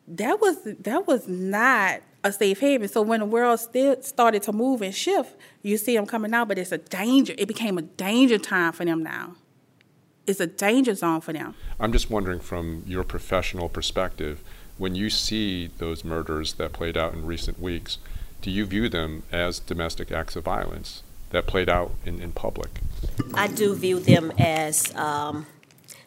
that 0.09 0.40
was 0.40 0.56
that 0.64 1.06
was 1.06 1.26
not 1.28 2.00
a 2.25 2.33
safe 2.33 2.61
haven. 2.61 2.88
So 2.88 3.02
when 3.02 3.21
the 3.21 3.26
world 3.26 3.61
still 3.61 4.02
started 4.02 4.42
to 4.45 4.52
move 4.52 4.83
and 4.83 4.95
shift, 4.95 5.37
you 5.62 5.76
see 5.78 5.97
them 5.97 6.06
coming 6.06 6.35
out, 6.35 6.49
but 6.49 6.59
it's 6.59 6.73
a 6.73 6.78
danger. 6.78 7.35
It 7.38 7.47
became 7.49 7.78
a 7.78 7.83
danger 7.83 8.38
time 8.38 8.73
for 8.73 8.85
them 8.85 9.02
now. 9.02 9.37
It's 10.26 10.40
a 10.40 10.47
danger 10.49 10.92
zone 10.97 11.21
for 11.21 11.33
them. 11.33 11.54
I'm 11.78 11.92
just 11.92 12.11
wondering 12.11 12.40
from 12.40 12.83
your 12.85 13.04
professional 13.04 13.68
perspective 13.68 14.42
when 14.78 14.95
you 14.95 15.09
see 15.11 15.71
those 15.78 16.04
murders 16.04 16.54
that 16.54 16.73
played 16.73 16.97
out 16.97 17.14
in 17.14 17.26
recent 17.26 17.61
weeks, 17.61 17.99
do 18.42 18.50
you 18.50 18.66
view 18.66 18.88
them 18.88 19.23
as 19.33 19.59
domestic 19.59 20.12
acts 20.12 20.37
of 20.37 20.45
violence 20.45 21.02
that 21.30 21.47
played 21.47 21.68
out 21.68 21.92
in, 22.04 22.21
in 22.21 22.33
public? 22.33 22.80
I 23.35 23.49
do 23.49 23.75
view 23.75 23.99
them 24.00 24.33
as 24.38 24.95
um, 24.95 25.47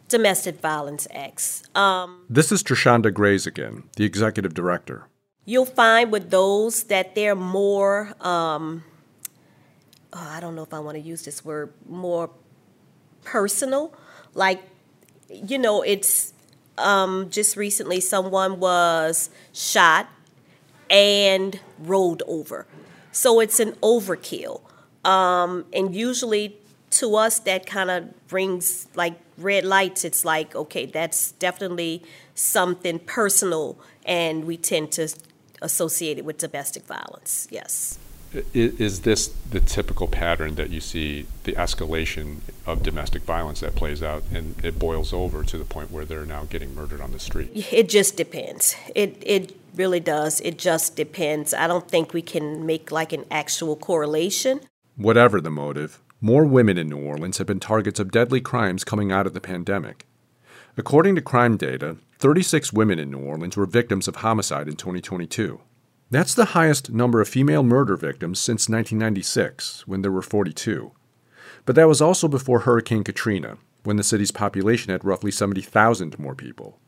domestic 0.08 0.60
violence 0.62 1.08
acts. 1.14 1.64
Um, 1.76 2.26
This 2.30 2.52
is 2.52 2.64
Trishanda 2.64 3.14
Grays 3.14 3.46
again, 3.48 3.84
the 3.96 4.06
executive 4.06 4.54
director. 4.54 5.08
you'll 5.46 5.66
find 5.66 6.12
with 6.12 6.30
those 6.30 6.84
that 6.84 7.16
they're 7.16 7.36
more, 7.36 8.14
um, 8.22 8.84
oh, 10.14 10.28
I 10.36 10.40
don't 10.40 10.56
know 10.56 10.62
if 10.64 10.74
I 10.74 10.80
want 10.80 10.96
to 10.96 11.02
use 11.02 11.26
this 11.26 11.44
word, 11.44 11.74
more 11.88 12.30
personal. 13.24 13.94
Like, 14.36 14.62
you 15.28 15.58
know, 15.58 15.82
it's 15.82 16.34
um, 16.80 17.30
just 17.30 17.56
recently 17.56 18.00
someone 18.00 18.60
was 18.60 19.30
shot 19.54 20.08
and 20.90 21.60
rolled 21.78 22.24
over. 22.28 22.66
So 23.12 23.40
it's 23.40 23.60
an 23.60 23.74
overkill. 23.84 24.62
Um, 25.06 25.66
and 25.74 25.96
usually 25.96 26.58
to 26.92 27.16
us, 27.16 27.40
that 27.40 27.66
kind 27.66 27.92
of 27.92 28.28
brings 28.28 28.88
like 28.96 29.20
red 29.38 29.64
lights. 29.64 30.04
It's 30.04 30.26
like, 30.26 30.56
okay, 30.56 30.86
that's 30.86 31.32
definitely 31.34 32.04
something 32.36 33.00
personal, 33.00 33.78
and 34.06 34.46
we 34.46 34.58
tend 34.58 34.92
to 34.94 35.14
associate 35.62 36.18
it 36.18 36.26
with 36.26 36.38
domestic 36.38 36.86
violence. 36.86 37.48
Yes. 37.52 38.00
I- 38.34 38.44
Is 38.54 39.02
this 39.02 39.28
the 39.50 39.60
typical 39.60 40.08
pattern 40.08 40.56
that 40.56 40.70
you 40.70 40.80
see 40.80 41.26
the 41.46 41.54
escalation 41.54 42.38
of 42.66 42.84
domestic 42.84 43.24
violence 43.24 43.62
that 43.62 43.76
plays 43.76 44.04
out 44.04 44.24
and 44.32 44.56
it 44.64 44.78
boils 44.78 45.12
over 45.14 45.44
to 45.44 45.58
the 45.58 45.66
point 45.66 45.92
where 45.92 46.06
they're 46.06 46.26
now 46.26 46.44
getting 46.50 46.76
murdered 46.76 47.02
on 47.02 47.12
the 47.12 47.20
street? 47.20 47.52
It 47.72 47.90
just 47.90 48.18
depends. 48.18 48.76
It 48.96 49.22
it 49.26 49.56
really 49.76 50.00
does. 50.00 50.42
It 50.42 50.58
just 50.58 50.96
depends. 50.96 51.54
I 51.54 51.66
don't 51.68 51.88
think 51.90 52.14
we 52.14 52.22
can 52.22 52.66
make 52.66 52.92
like 52.92 53.14
an 53.14 53.26
actual 53.32 53.76
correlation. 53.76 54.62
Whatever 54.96 55.40
the 55.42 55.50
motive, 55.52 56.00
more 56.22 56.46
women 56.46 56.78
in 56.78 56.90
New 56.90 57.00
Orleans 57.00 57.38
have 57.38 57.48
been 57.48 57.60
targets 57.60 58.00
of 58.00 58.12
deadly 58.12 58.42
crimes 58.42 58.84
coming 58.84 59.12
out 59.12 59.26
of 59.26 59.34
the 59.34 59.42
pandemic. 59.42 60.06
According 60.78 61.16
to 61.16 61.22
crime 61.22 61.58
data, 61.58 61.98
36 62.20 62.72
women 62.74 63.00
in 63.00 63.10
New 63.10 63.20
Orleans 63.20 63.58
were 63.58 63.66
victims 63.66 64.08
of 64.08 64.18
homicide 64.18 64.68
in 64.68 64.76
2022. 64.76 65.62
That's 66.12 66.34
the 66.34 66.46
highest 66.46 66.92
number 66.92 67.22
of 67.22 67.30
female 67.30 67.62
murder 67.62 67.96
victims 67.96 68.40
since 68.40 68.68
1996, 68.68 69.88
when 69.88 70.02
there 70.02 70.12
were 70.12 70.24
42. 70.24 70.92
But 71.66 71.76
that 71.76 71.88
was 71.88 72.02
also 72.02 72.28
before 72.28 72.62
Hurricane 72.62 73.04
Katrina, 73.04 73.58
when 73.84 73.98
the 73.98 74.04
city's 74.04 74.32
population 74.32 74.92
had 74.92 75.06
roughly 75.06 75.30
70,000 75.30 76.18
more 76.18 76.34
people. 76.34 76.80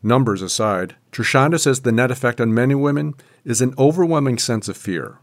Numbers 0.00 0.42
aside, 0.42 0.94
Trishanda 1.10 1.58
says 1.58 1.80
the 1.80 1.90
net 1.90 2.12
effect 2.12 2.40
on 2.40 2.54
many 2.54 2.76
women 2.76 3.14
is 3.44 3.60
an 3.60 3.74
overwhelming 3.76 4.38
sense 4.38 4.68
of 4.68 4.76
fear. 4.76 5.18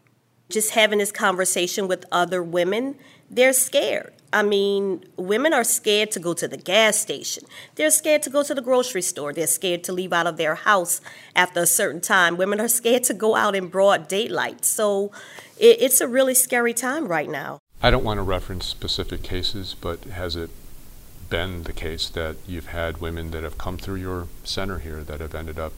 Just 0.49 0.71
having 0.71 0.99
this 0.99 1.13
conversation 1.13 1.87
with 1.87 2.05
other 2.11 2.43
women, 2.43 2.97
they're 3.29 3.53
scared. 3.53 4.14
I 4.35 4.43
mean, 4.43 5.01
women 5.15 5.53
are 5.53 5.63
scared 5.63 6.11
to 6.11 6.19
go 6.19 6.33
to 6.33 6.45
the 6.45 6.57
gas 6.57 6.97
station. 6.97 7.45
They're 7.75 7.89
scared 7.89 8.21
to 8.23 8.29
go 8.29 8.43
to 8.43 8.53
the 8.53 8.61
grocery 8.61 9.01
store. 9.01 9.31
They're 9.31 9.47
scared 9.47 9.85
to 9.85 9.93
leave 9.93 10.11
out 10.11 10.27
of 10.27 10.35
their 10.35 10.55
house 10.55 10.99
after 11.37 11.61
a 11.61 11.65
certain 11.65 12.01
time. 12.01 12.35
Women 12.35 12.59
are 12.59 12.67
scared 12.81 13.05
to 13.05 13.13
go 13.13 13.35
out 13.37 13.55
in 13.55 13.69
broad 13.69 14.09
daylight. 14.09 14.65
So 14.65 15.13
it, 15.57 15.77
it's 15.79 16.01
a 16.01 16.07
really 16.07 16.33
scary 16.33 16.73
time 16.73 17.07
right 17.07 17.29
now. 17.29 17.59
I 17.81 17.89
don't 17.89 18.03
want 18.03 18.17
to 18.17 18.23
reference 18.23 18.65
specific 18.65 19.23
cases, 19.23 19.73
but 19.79 20.03
has 20.03 20.35
it 20.35 20.49
been 21.29 21.63
the 21.63 21.71
case 21.71 22.09
that 22.09 22.35
you've 22.45 22.67
had 22.67 22.99
women 22.99 23.31
that 23.31 23.43
have 23.43 23.57
come 23.57 23.77
through 23.77 24.01
your 24.01 24.27
center 24.43 24.79
here 24.79 25.01
that 25.01 25.21
have 25.21 25.33
ended 25.33 25.57
up 25.57 25.71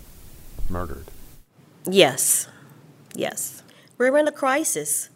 murdered? 0.67 1.05
Yes, 1.85 2.47
yes. 3.13 3.61
We're 3.99 4.17
in 4.17 4.27
a 4.27 4.31
crisis. 4.31 5.09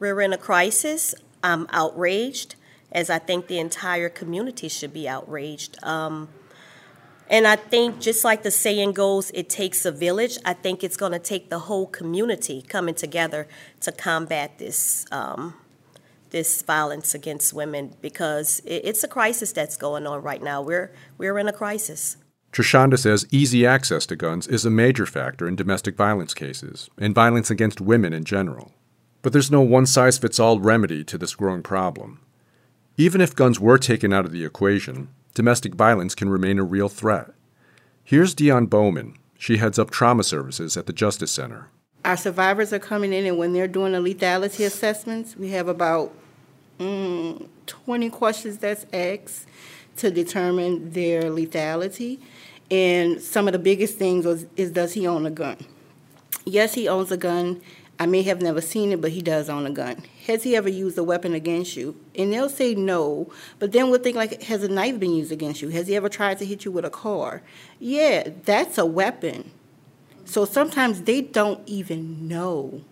We're 0.00 0.20
in 0.22 0.32
a 0.32 0.38
crisis. 0.38 1.14
I'm 1.42 1.68
outraged, 1.70 2.56
as 2.92 3.10
I 3.10 3.18
think 3.18 3.46
the 3.46 3.58
entire 3.58 4.08
community 4.08 4.68
should 4.68 4.92
be 4.92 5.08
outraged. 5.08 5.82
Um, 5.82 6.28
and 7.28 7.46
I 7.46 7.54
think, 7.54 8.00
just 8.00 8.24
like 8.24 8.42
the 8.42 8.50
saying 8.50 8.92
goes, 8.92 9.30
it 9.30 9.48
takes 9.48 9.84
a 9.84 9.92
village. 9.92 10.36
I 10.44 10.52
think 10.52 10.82
it's 10.82 10.96
going 10.96 11.12
to 11.12 11.20
take 11.20 11.48
the 11.48 11.60
whole 11.60 11.86
community 11.86 12.60
coming 12.62 12.96
together 12.96 13.46
to 13.80 13.92
combat 13.92 14.58
this 14.58 15.06
um, 15.12 15.54
this 16.30 16.62
violence 16.62 17.14
against 17.14 17.52
women 17.52 17.94
because 18.00 18.62
it's 18.64 19.04
a 19.04 19.08
crisis 19.08 19.52
that's 19.52 19.76
going 19.76 20.06
on 20.06 20.22
right 20.22 20.42
now. 20.42 20.60
We're 20.60 20.92
we're 21.18 21.38
in 21.38 21.46
a 21.46 21.52
crisis. 21.52 22.16
Trishanda 22.52 22.98
says 22.98 23.26
easy 23.30 23.64
access 23.64 24.06
to 24.06 24.16
guns 24.16 24.48
is 24.48 24.64
a 24.64 24.70
major 24.70 25.06
factor 25.06 25.46
in 25.46 25.54
domestic 25.54 25.96
violence 25.96 26.34
cases 26.34 26.90
and 26.98 27.14
violence 27.14 27.48
against 27.48 27.80
women 27.80 28.12
in 28.12 28.24
general. 28.24 28.72
But 29.22 29.32
there's 29.32 29.52
no 29.52 29.60
one 29.60 29.86
size 29.86 30.18
fits 30.18 30.40
all 30.40 30.58
remedy 30.58 31.04
to 31.04 31.16
this 31.16 31.36
growing 31.36 31.62
problem. 31.62 32.20
Even 33.00 33.22
if 33.22 33.34
guns 33.34 33.58
were 33.58 33.78
taken 33.78 34.12
out 34.12 34.26
of 34.26 34.30
the 34.30 34.44
equation, 34.44 35.08
domestic 35.32 35.74
violence 35.74 36.14
can 36.14 36.28
remain 36.28 36.58
a 36.58 36.62
real 36.62 36.90
threat. 36.90 37.30
Here's 38.04 38.34
Dion 38.34 38.66
Bowman. 38.66 39.16
She 39.38 39.56
heads 39.56 39.78
up 39.78 39.90
trauma 39.90 40.22
services 40.22 40.76
at 40.76 40.84
the 40.84 40.92
Justice 40.92 41.30
Center. 41.30 41.68
Our 42.04 42.18
survivors 42.18 42.74
are 42.74 42.78
coming 42.78 43.14
in, 43.14 43.24
and 43.24 43.38
when 43.38 43.54
they're 43.54 43.66
doing 43.66 43.92
the 43.92 44.00
lethality 44.00 44.66
assessments, 44.66 45.34
we 45.34 45.48
have 45.48 45.66
about 45.66 46.14
mm, 46.78 47.48
20 47.66 48.10
questions 48.10 48.58
that's 48.58 48.84
asked 48.92 49.46
to 49.96 50.10
determine 50.10 50.90
their 50.90 51.22
lethality. 51.22 52.18
And 52.70 53.18
some 53.18 53.48
of 53.48 53.52
the 53.52 53.58
biggest 53.58 53.96
things 53.96 54.26
was, 54.26 54.44
is 54.58 54.72
does 54.72 54.92
he 54.92 55.06
own 55.06 55.24
a 55.24 55.30
gun? 55.30 55.56
Yes, 56.44 56.74
he 56.74 56.86
owns 56.86 57.10
a 57.10 57.16
gun. 57.16 57.62
I 57.98 58.04
may 58.04 58.20
have 58.24 58.42
never 58.42 58.60
seen 58.60 58.92
it, 58.92 59.00
but 59.00 59.12
he 59.12 59.22
does 59.22 59.48
own 59.48 59.64
a 59.64 59.70
gun. 59.70 60.02
Has 60.30 60.44
he 60.44 60.54
ever 60.54 60.68
used 60.68 60.96
a 60.96 61.02
weapon 61.02 61.34
against 61.34 61.74
you? 61.74 61.96
And 62.14 62.32
they'll 62.32 62.48
say 62.48 62.76
no, 62.76 63.32
but 63.58 63.72
then 63.72 63.90
we'll 63.90 63.98
think 63.98 64.14
like, 64.14 64.44
has 64.44 64.62
a 64.62 64.68
knife 64.68 65.00
been 65.00 65.12
used 65.12 65.32
against 65.32 65.60
you? 65.60 65.70
Has 65.70 65.88
he 65.88 65.96
ever 65.96 66.08
tried 66.08 66.38
to 66.38 66.46
hit 66.46 66.64
you 66.64 66.70
with 66.70 66.84
a 66.84 66.90
car? 66.90 67.42
Yeah, 67.80 68.28
that's 68.44 68.78
a 68.78 68.86
weapon. 68.86 69.50
So 70.24 70.44
sometimes 70.44 71.02
they 71.02 71.20
don't 71.20 71.60
even 71.66 72.28
know 72.28 72.82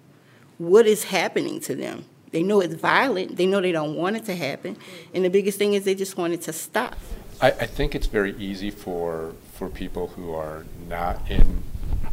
what 0.58 0.88
is 0.88 1.04
happening 1.04 1.60
to 1.60 1.76
them. 1.76 2.06
They 2.32 2.42
know 2.42 2.60
it's 2.60 2.74
violent. 2.74 3.36
They 3.36 3.46
know 3.46 3.60
they 3.60 3.70
don't 3.70 3.94
want 3.94 4.16
it 4.16 4.24
to 4.24 4.34
happen. 4.34 4.76
And 5.14 5.24
the 5.24 5.30
biggest 5.30 5.58
thing 5.58 5.74
is 5.74 5.84
they 5.84 5.94
just 5.94 6.16
want 6.16 6.32
it 6.32 6.42
to 6.42 6.52
stop. 6.52 6.98
I, 7.40 7.52
I 7.52 7.66
think 7.66 7.94
it's 7.94 8.08
very 8.08 8.34
easy 8.36 8.72
for 8.72 9.34
for 9.52 9.68
people 9.68 10.08
who 10.08 10.34
are 10.34 10.66
not 10.88 11.30
in 11.30 11.62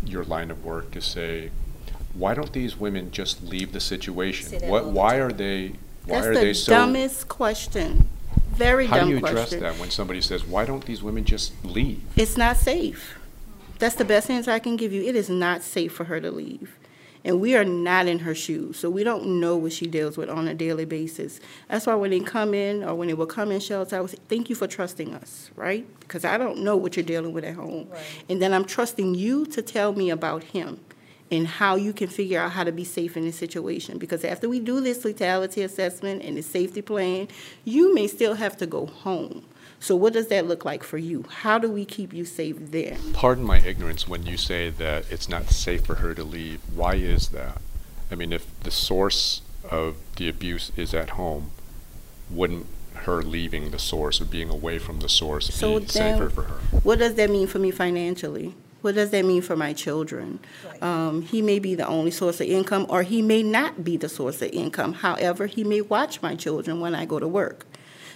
your 0.06 0.24
line 0.24 0.52
of 0.52 0.64
work 0.64 0.92
to 0.92 1.02
say, 1.02 1.50
why 2.15 2.34
don't 2.34 2.54
these 2.54 2.78
women 2.78 3.12
just 3.12 3.43
leave 3.43 3.73
the 3.73 3.80
situation? 3.80 4.49
Say 4.49 4.60
that 4.60 4.69
What 4.69 4.86
all 4.86 4.91
why 4.91 5.15
are 5.15 5.32
they 5.32 5.69
why 6.06 6.15
That's 6.15 6.28
are 6.28 6.34
the 6.34 6.39
they 6.39 6.54
so 6.54 6.71
dumbest 6.71 7.28
question. 7.28 8.10
Very 8.51 8.86
How 8.88 8.97
dumb 8.97 9.08
do 9.10 9.12
you 9.12 9.17
address 9.17 9.49
question. 9.49 9.60
that 9.62 9.78
when 9.80 9.91
somebody 9.91 10.21
says, 10.21 10.45
why 10.45 10.65
don't 10.65 10.86
these 10.86 11.04
women 11.04 11.25
just 11.25 11.51
leave? 11.65 12.01
It's 12.15 12.38
not 12.38 12.58
safe. 12.58 13.17
That's 13.80 13.95
the 13.95 14.06
best 14.06 14.30
answer 14.30 14.51
I 14.51 14.60
can 14.60 14.78
give 14.78 14.93
you. 14.93 15.04
It 15.04 15.15
is 15.15 15.30
not 15.30 15.62
safe 15.62 15.91
for 15.91 16.06
her 16.06 16.21
to 16.21 16.32
leave. 16.32 16.78
And 17.25 17.41
we 17.41 17.56
are 17.56 17.65
not 17.65 18.08
in 18.08 18.19
her 18.19 18.36
shoes, 18.36 18.78
so 18.78 18.88
we 18.89 19.04
don't 19.04 19.39
know 19.39 19.58
what 19.58 19.73
she 19.73 19.88
deals 19.88 20.15
with 20.15 20.30
on 20.30 20.47
a 20.47 20.54
daily 20.54 20.86
basis. 20.86 21.39
That's 21.67 21.88
why 21.88 21.95
when 21.95 22.12
they 22.12 22.19
come 22.19 22.54
in 22.54 22.84
or 22.84 22.93
when 22.93 23.08
they 23.08 23.15
will 23.15 23.25
come 23.25 23.51
in 23.51 23.60
shelter, 23.60 23.97
I 23.97 24.01
would 24.01 24.12
say, 24.12 24.19
thank 24.30 24.47
you 24.47 24.56
for 24.56 24.67
trusting 24.67 25.13
us, 25.15 25.49
right? 25.56 25.88
Because 26.01 26.23
I 26.23 26.38
don't 26.38 26.60
know 26.60 26.78
what 26.78 26.95
you're 26.95 27.06
dealing 27.06 27.34
with 27.34 27.43
at 27.43 27.56
home. 27.56 27.89
And 28.30 28.39
then 28.39 28.54
I'm 28.54 28.63
trusting 28.63 29.15
you 29.15 29.47
to 29.47 29.63
tell 29.63 29.93
me 29.93 30.12
about 30.12 30.43
him 30.43 30.80
and 31.32 31.48
how 31.48 31.76
you 31.76 31.92
can 31.92 32.08
figure 32.08 32.40
out 32.40 32.52
how 32.52 32.64
to 32.64 32.72
be 32.72 32.84
safe 32.84 33.18
in 33.18 33.26
this 33.26 33.36
situation. 33.36 33.98
Because 33.98 34.24
after 34.24 34.48
we 34.48 34.60
do 34.60 34.80
this 34.80 35.04
lethality 35.04 35.64
assessment 35.64 36.24
and 36.24 36.38
the 36.38 36.44
safety 36.44 36.82
plan, 36.82 37.28
you 37.64 37.94
may 37.94 38.08
still 38.08 38.36
have 38.36 38.56
to 38.58 38.68
go 38.68 38.86
home. 38.86 39.44
So 39.80 39.96
what 39.96 40.14
does 40.14 40.28
that 40.28 40.48
look 40.48 40.66
like 40.66 40.84
for 40.84 40.98
you? 40.98 41.26
How 41.30 41.60
do 41.60 41.70
we 41.70 41.86
keep 41.86 42.14
you 42.14 42.26
safe 42.26 42.72
there? 42.72 42.98
Pardon 43.14 43.44
my 43.44 43.60
ignorance 43.60 44.08
when 44.08 44.26
you 44.26 44.38
say 44.38 44.70
that 44.70 45.06
it's 45.12 45.28
not 45.28 45.50
safe 45.50 45.86
for 45.86 45.96
her 45.96 46.14
to 46.14 46.24
leave. 46.24 46.62
Why 46.74 46.96
is 46.96 47.30
that? 47.30 47.62
I 48.12 48.16
mean, 48.16 48.32
if 48.32 48.48
the 48.62 48.72
source 48.72 49.42
of 49.70 49.98
the 50.16 50.30
abuse 50.30 50.72
is 50.76 50.94
at 50.94 51.12
home, 51.12 51.52
wouldn't 52.30 52.68
her 52.94 53.22
leaving 53.22 53.72
the 53.72 53.80
source 53.80 54.22
or 54.22 54.26
being 54.26 54.50
away 54.50 54.80
from 54.80 55.00
the 55.00 55.10
source 55.10 55.54
So 55.54 55.80
be 55.80 55.88
safer 55.88 56.30
for 56.30 56.44
her? 56.44 56.56
What 56.80 57.00
does 57.00 57.16
that 57.16 57.30
mean 57.30 57.48
for 57.48 57.60
me 57.60 57.72
financially? 57.72 58.56
What 58.86 58.93
does 58.93 59.10
that 59.10 59.26
mean 59.26 59.41
for 59.41 59.56
my 59.56 59.74
children? 59.74 60.38
Um, 60.80 61.24
he 61.24 61.41
may 61.41 61.58
be 61.58 61.74
the 61.74 61.88
only 61.88 62.12
source 62.12 62.39
of 62.39 62.45
income, 62.45 62.86
or 62.88 63.02
he 63.02 63.24
may 63.24 63.41
not 63.41 63.84
be 63.84 63.98
the 63.98 64.08
source 64.08 64.43
of 64.43 64.52
income. 64.52 64.93
However, 64.93 65.48
he 65.48 65.63
may 65.63 65.82
watch 65.82 66.21
my 66.21 66.36
children 66.36 66.80
when 66.80 66.93
I 66.93 67.06
go 67.06 67.17
to 67.17 67.28
work. 67.28 67.65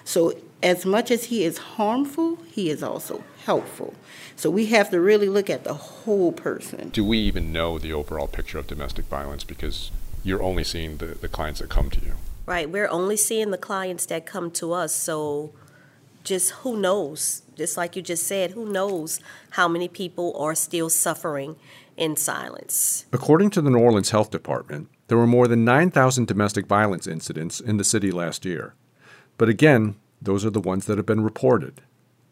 So, 0.04 0.40
as 0.62 0.86
much 0.86 1.10
as 1.10 1.24
he 1.24 1.44
is 1.44 1.58
harmful, 1.58 2.36
he 2.52 2.70
is 2.70 2.84
also 2.84 3.24
helpful. 3.46 3.96
So, 4.36 4.52
we 4.52 4.68
have 4.68 4.92
to 4.92 5.02
really 5.02 5.28
look 5.28 5.50
at 5.50 5.64
the 5.64 5.74
whole 5.74 6.32
person. 6.32 6.90
Do 6.90 7.04
we 7.04 7.18
even 7.18 7.52
know 7.52 7.80
the 7.80 7.92
overall 7.92 8.28
picture 8.28 8.60
of 8.60 8.68
domestic 8.68 9.06
violence 9.06 9.44
because 9.44 9.90
you're 10.24 10.44
only 10.44 10.64
seeing 10.64 10.98
the, 10.98 11.08
the 11.08 11.28
clients 11.28 11.62
that 11.62 11.70
come 11.70 11.90
to 11.90 12.00
you? 12.00 12.14
Right, 12.46 12.70
we're 12.70 12.90
only 12.90 13.18
seeing 13.18 13.50
the 13.50 13.58
clients 13.58 14.06
that 14.06 14.28
come 14.28 14.52
to 14.52 14.74
us, 14.74 14.94
so 14.94 15.52
just 16.24 16.52
who 16.52 16.78
knows? 16.78 17.44
Just 17.56 17.78
like 17.78 17.96
you 17.96 18.02
just 18.02 18.26
said, 18.26 18.52
who 18.52 18.72
knows 18.72 19.20
how 19.52 19.68
many 19.68 19.88
people 19.88 20.36
are 20.38 20.56
still 20.56 20.90
suffering 20.90 21.56
in 21.98 22.16
silence? 22.16 23.06
According 23.12 23.50
to 23.52 23.62
the 23.62 23.70
New 23.70 23.80
Orleans 23.80 24.12
Health 24.12 24.32
Department, 24.32 24.90
there 25.08 25.18
were 25.18 25.28
more 25.28 25.48
than 25.48 25.66
9,000 25.66 26.28
domestic 26.28 26.68
violence 26.68 27.08
incidents 27.08 27.60
in 27.60 27.78
the 27.78 27.84
city 27.84 28.12
last 28.12 28.46
year. 28.46 28.76
But 29.38 29.50
again, 29.50 29.96
those 30.22 30.46
are 30.46 30.50
the 30.50 30.60
ones 30.60 30.86
that 30.86 30.98
have 30.98 31.06
been 31.06 31.24
reported. 31.24 31.82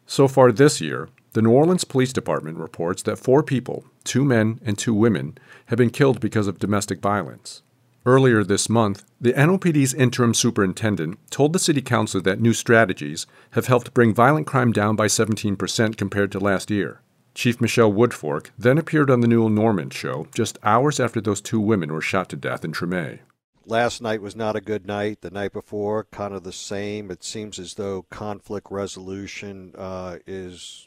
So 0.05 0.27
far 0.27 0.51
this 0.51 0.79
year, 0.79 1.09
the 1.33 1.41
New 1.41 1.51
Orleans 1.51 1.83
Police 1.83 2.13
Department 2.13 2.57
reports 2.57 3.03
that 3.03 3.19
four 3.19 3.43
people, 3.43 3.85
two 4.03 4.23
men 4.23 4.59
and 4.65 4.77
two 4.77 4.93
women, 4.93 5.37
have 5.67 5.77
been 5.77 5.89
killed 5.89 6.19
because 6.19 6.47
of 6.47 6.59
domestic 6.59 7.01
violence. 7.01 7.61
Earlier 8.07 8.41
this 8.41 8.69
month, 8.69 9.03
the 9.19 9.33
NOPD's 9.33 9.93
interim 9.93 10.33
superintendent 10.33 11.19
told 11.29 11.51
the 11.51 11.59
city 11.59 11.81
council 11.81 12.21
that 12.21 12.39
new 12.39 12.53
strategies 12.53 13.27
have 13.51 13.67
helped 13.67 13.93
bring 13.93 14.13
violent 14.13 14.47
crime 14.47 14.71
down 14.71 14.95
by 14.95 15.07
17% 15.07 15.97
compared 15.97 16.31
to 16.31 16.39
last 16.39 16.71
year. 16.71 17.01
Chief 17.35 17.59
Michelle 17.59 17.91
Woodfork 17.91 18.51
then 18.57 18.77
appeared 18.77 19.09
on 19.11 19.19
the 19.19 19.27
Newell 19.27 19.49
Normand 19.49 19.93
show 19.93 20.25
just 20.33 20.57
hours 20.63 21.01
after 21.01 21.19
those 21.19 21.41
two 21.41 21.59
women 21.59 21.91
were 21.91 21.99
shot 21.99 22.29
to 22.29 22.37
death 22.37 22.63
in 22.63 22.71
Treme. 22.71 23.19
Last 23.65 24.01
night 24.01 24.21
was 24.21 24.37
not 24.37 24.55
a 24.55 24.61
good 24.61 24.87
night. 24.87 25.19
The 25.19 25.29
night 25.29 25.51
before, 25.51 26.05
kind 26.05 26.33
of 26.33 26.45
the 26.45 26.53
same. 26.53 27.11
It 27.11 27.25
seems 27.25 27.59
as 27.59 27.73
though 27.73 28.03
conflict 28.03 28.67
resolution 28.71 29.73
uh, 29.77 30.19
is 30.25 30.86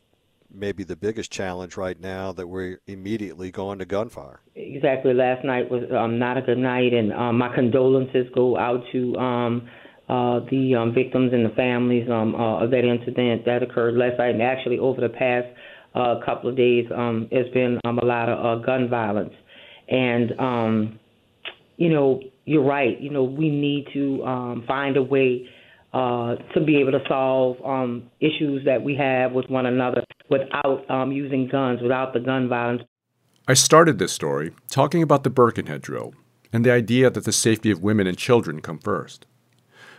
maybe 0.52 0.84
the 0.84 0.96
biggest 0.96 1.30
challenge 1.30 1.76
right 1.76 1.98
now 2.00 2.32
that 2.32 2.46
we're 2.46 2.80
immediately 2.86 3.50
going 3.50 3.78
to 3.78 3.84
gunfire. 3.84 4.40
Exactly. 4.54 5.14
Last 5.14 5.44
night 5.44 5.70
was 5.70 5.84
um, 5.96 6.18
not 6.18 6.36
a 6.36 6.42
good 6.42 6.58
night, 6.58 6.92
and 6.92 7.12
um, 7.12 7.38
my 7.38 7.54
condolences 7.54 8.26
go 8.34 8.58
out 8.58 8.82
to 8.92 9.16
um, 9.16 9.68
uh, 10.08 10.40
the 10.50 10.74
um, 10.74 10.92
victims 10.92 11.32
and 11.32 11.44
the 11.44 11.54
families 11.54 12.08
um, 12.10 12.34
uh, 12.34 12.64
of 12.64 12.70
that 12.70 12.84
incident 12.84 13.44
that 13.44 13.62
occurred 13.62 13.94
last 13.94 14.18
night. 14.18 14.30
And 14.30 14.42
actually, 14.42 14.78
over 14.78 15.00
the 15.00 15.08
past 15.08 15.46
uh, 15.94 16.16
couple 16.24 16.50
of 16.50 16.56
days, 16.56 16.86
um, 16.94 17.28
there's 17.30 17.52
been 17.52 17.78
um, 17.84 17.98
a 17.98 18.04
lot 18.04 18.28
of 18.28 18.60
uh, 18.60 18.64
gun 18.64 18.88
violence. 18.88 19.34
And, 19.88 20.38
um, 20.38 20.98
you 21.76 21.88
know, 21.88 22.20
you're 22.44 22.64
right. 22.64 23.00
You 23.00 23.10
know, 23.10 23.24
we 23.24 23.48
need 23.50 23.86
to 23.92 24.24
um, 24.24 24.64
find 24.66 24.96
a 24.96 25.02
way 25.02 25.48
uh, 25.92 26.36
to 26.54 26.60
be 26.60 26.76
able 26.78 26.92
to 26.92 27.02
solve 27.08 27.56
um, 27.64 28.10
issues 28.20 28.64
that 28.64 28.82
we 28.82 28.94
have 28.94 29.32
with 29.32 29.48
one 29.50 29.66
another 29.66 30.04
without 30.28 30.88
um, 30.88 31.10
using 31.12 31.48
guns, 31.48 31.80
without 31.82 32.12
the 32.12 32.20
gun 32.20 32.48
violence. 32.48 32.82
I 33.48 33.54
started 33.54 33.98
this 33.98 34.12
story 34.12 34.52
talking 34.68 35.02
about 35.02 35.24
the 35.24 35.30
Birkenhead 35.30 35.82
drill 35.82 36.14
and 36.52 36.64
the 36.64 36.72
idea 36.72 37.10
that 37.10 37.24
the 37.24 37.32
safety 37.32 37.70
of 37.70 37.82
women 37.82 38.06
and 38.06 38.16
children 38.16 38.60
come 38.60 38.78
first. 38.78 39.26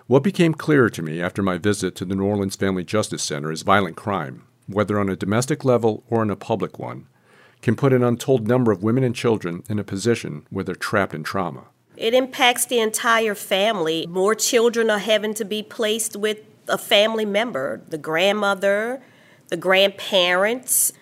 What 0.08 0.24
became 0.24 0.54
clearer 0.54 0.90
to 0.90 1.02
me 1.02 1.22
after 1.22 1.42
my 1.42 1.58
visit 1.58 1.96
to 1.96 2.06
the 2.06 2.16
New 2.16 2.26
Orleans 2.26 2.56
Family 2.56 2.84
Justice 2.84 3.24
Center 3.24 3.52
is 3.52 3.62
violent 3.62 3.96
crime, 3.96 4.44
whether 4.68 5.00
on 5.00 5.10
a 5.10 5.16
domestic 5.16 5.64
level 5.66 6.04
or 6.10 6.22
in 6.24 6.30
a 6.30 6.36
public 6.36 6.80
one, 6.80 7.08
can 7.62 7.76
put 7.76 7.94
an 7.94 8.04
untold 8.04 8.48
number 8.48 8.72
of 8.72 8.84
women 8.84 9.04
and 9.04 9.16
children 9.16 9.64
in 9.70 9.80
a 9.80 9.84
position 9.84 10.46
where 10.50 10.64
they're 10.64 10.76
trapped 10.76 11.14
in 11.14 11.24
trauma. 11.24 11.66
It 12.02 12.16
impacts 12.16 12.66
the 12.66 12.80
entire 12.80 13.36
family. 13.36 14.08
More 14.08 14.34
children 14.34 14.90
are 14.90 14.98
having 14.98 15.36
to 15.36 15.46
be 15.46 15.62
placed 15.62 16.16
with 16.16 16.40
a 16.68 16.78
family 16.78 17.26
member 17.26 17.82
the 17.90 17.98
grandmother, 18.00 19.04
the 19.50 19.58
grandparents, 19.58 20.94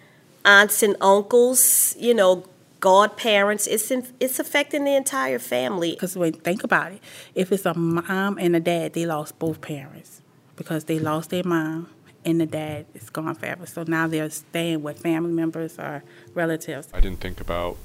aunts 0.44 0.84
and 0.84 0.98
uncles, 1.00 1.96
you 1.98 2.14
know, 2.14 2.44
godparents. 2.82 3.66
It's, 3.66 3.90
in, 3.92 4.08
it's 4.20 4.40
affecting 4.40 4.84
the 4.84 4.94
entire 4.94 5.40
family. 5.40 5.92
Because 5.92 6.18
when 6.18 6.34
think 6.34 6.66
about 6.66 6.92
it, 6.92 7.02
if 7.34 7.54
it's 7.54 7.66
a 7.66 7.74
mom 7.74 8.38
and 8.38 8.54
a 8.58 8.60
dad, 8.60 8.92
they 8.92 9.06
lost 9.06 9.40
both 9.40 9.62
parents 9.62 10.22
because 10.58 10.84
they 10.84 11.00
lost 11.00 11.30
their 11.30 11.46
mom 11.46 11.88
and 12.26 12.42
the 12.42 12.46
dad 12.46 12.88
is 12.94 13.10
gone 13.10 13.36
forever. 13.36 13.66
So 13.66 13.86
now 13.88 14.08
they're 14.08 14.30
staying 14.30 14.84
with 14.84 15.00
family 15.00 15.32
members 15.32 15.80
or 15.80 16.04
relatives. 16.34 16.90
I 16.94 17.00
didn't 17.00 17.22
think 17.22 17.40
about 17.40 17.78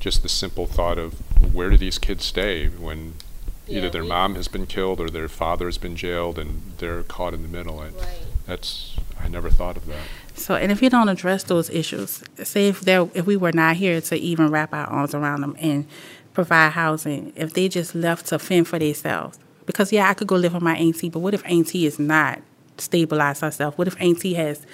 just 0.00 0.22
the 0.22 0.28
simple 0.28 0.66
thought 0.66 0.98
of 0.98 1.14
where 1.54 1.70
do 1.70 1.76
these 1.76 1.98
kids 1.98 2.24
stay 2.24 2.68
when 2.68 3.14
either 3.68 3.90
their 3.90 4.04
mom 4.04 4.34
has 4.34 4.48
been 4.48 4.66
killed 4.66 5.00
or 5.00 5.10
their 5.10 5.28
father 5.28 5.66
has 5.66 5.78
been 5.78 5.96
jailed 5.96 6.38
and 6.38 6.62
they're 6.78 7.02
caught 7.02 7.34
in 7.34 7.42
the 7.42 7.48
middle. 7.48 7.80
And 7.82 7.94
Right. 7.96 8.06
that's 8.46 8.96
I 9.20 9.28
never 9.28 9.50
thought 9.50 9.76
of 9.76 9.86
that. 9.86 10.06
So, 10.34 10.54
and 10.54 10.70
if 10.70 10.80
you 10.80 10.88
don't 10.88 11.08
address 11.08 11.42
those 11.42 11.68
issues, 11.68 12.22
say 12.42 12.68
if 12.68 12.80
there, 12.82 13.08
if 13.14 13.26
we 13.26 13.36
were 13.36 13.52
not 13.52 13.76
here 13.76 14.00
to 14.00 14.16
even 14.16 14.50
wrap 14.50 14.72
our 14.72 14.86
arms 14.86 15.14
around 15.14 15.40
them 15.40 15.56
and 15.58 15.86
provide 16.32 16.70
housing, 16.72 17.32
if 17.34 17.52
they 17.52 17.68
just 17.68 17.94
left 17.96 18.26
to 18.26 18.38
fend 18.38 18.68
for 18.68 18.78
themselves, 18.78 19.38
because 19.66 19.92
yeah, 19.92 20.08
I 20.08 20.14
could 20.14 20.28
go 20.28 20.36
live 20.36 20.54
with 20.54 20.62
my 20.62 20.76
auntie, 20.76 21.10
but 21.10 21.18
what 21.18 21.34
if 21.34 21.44
auntie 21.44 21.84
is 21.86 21.98
not 21.98 22.40
stabilized 22.78 23.40
herself? 23.42 23.76
What 23.76 23.88
if 23.88 24.00
auntie 24.00 24.34
has 24.34 24.64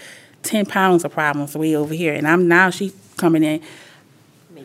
ten 0.43 0.67
pounds 0.67 1.05
of 1.05 1.13
problems 1.13 1.57
way 1.57 1.75
over 1.75 1.95
here, 1.95 2.13
and 2.13 2.29
I'm 2.29 2.47
now 2.47 2.69
she 2.71 2.93
coming 3.17 3.43
in, 3.43 3.63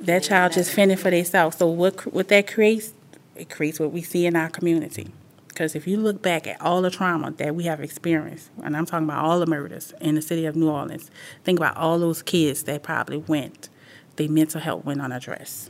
that 0.05 0.23
child 0.23 0.53
just 0.53 0.71
fending 0.71 0.97
for 0.97 1.11
themselves. 1.11 1.57
So 1.57 1.67
what 1.67 2.11
what 2.13 2.27
that 2.29 2.47
creates, 2.47 2.93
it 3.35 3.49
creates 3.49 3.79
what 3.79 3.91
we 3.91 4.01
see 4.01 4.25
in 4.25 4.35
our 4.35 4.49
community. 4.49 5.07
Because 5.47 5.75
if 5.75 5.87
you 5.87 5.97
look 5.97 6.21
back 6.21 6.47
at 6.47 6.61
all 6.61 6.81
the 6.81 6.89
trauma 6.89 7.31
that 7.31 7.53
we 7.53 7.65
have 7.65 7.81
experienced, 7.81 8.49
and 8.63 8.77
I'm 8.77 8.85
talking 8.85 9.05
about 9.05 9.25
all 9.25 9.39
the 9.39 9.45
murders 9.45 9.93
in 9.99 10.15
the 10.15 10.21
city 10.21 10.45
of 10.45 10.55
New 10.55 10.69
Orleans, 10.69 11.11
think 11.43 11.59
about 11.59 11.75
all 11.75 11.99
those 11.99 12.21
kids 12.21 12.63
that 12.63 12.81
probably 12.81 13.17
went, 13.17 13.67
their 14.15 14.29
mental 14.29 14.61
health 14.61 14.85
went 14.85 15.01
unaddressed. 15.01 15.69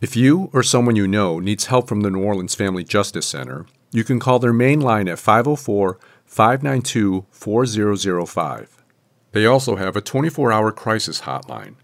If 0.00 0.14
you 0.14 0.50
or 0.52 0.62
someone 0.62 0.94
you 0.94 1.08
know 1.08 1.40
needs 1.40 1.66
help 1.66 1.88
from 1.88 2.02
the 2.02 2.10
New 2.10 2.22
Orleans 2.22 2.54
Family 2.54 2.84
Justice 2.84 3.26
Center, 3.26 3.66
you 3.90 4.04
can 4.04 4.20
call 4.20 4.38
their 4.38 4.52
main 4.52 4.80
line 4.80 5.08
at 5.08 5.18
504 5.18 5.98
592 6.24 7.26
4005. 7.30 8.84
They 9.32 9.46
also 9.46 9.76
have 9.76 9.96
a 9.96 10.00
24 10.00 10.52
hour 10.52 10.70
crisis 10.70 11.22
hotline. 11.22 11.74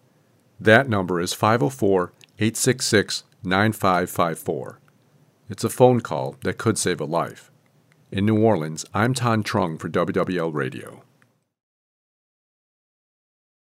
That 0.62 0.88
number 0.88 1.20
is 1.20 1.34
504 1.34 2.12
866 2.38 3.24
9554. 3.42 4.78
It's 5.48 5.64
a 5.64 5.68
phone 5.68 6.00
call 6.00 6.36
that 6.44 6.56
could 6.56 6.78
save 6.78 7.00
a 7.00 7.04
life. 7.04 7.50
In 8.12 8.26
New 8.26 8.40
Orleans, 8.40 8.84
I'm 8.94 9.12
Thanh 9.12 9.42
Truong 9.42 9.80
for 9.80 9.88
WWL 9.88 10.54
Radio. 10.54 11.01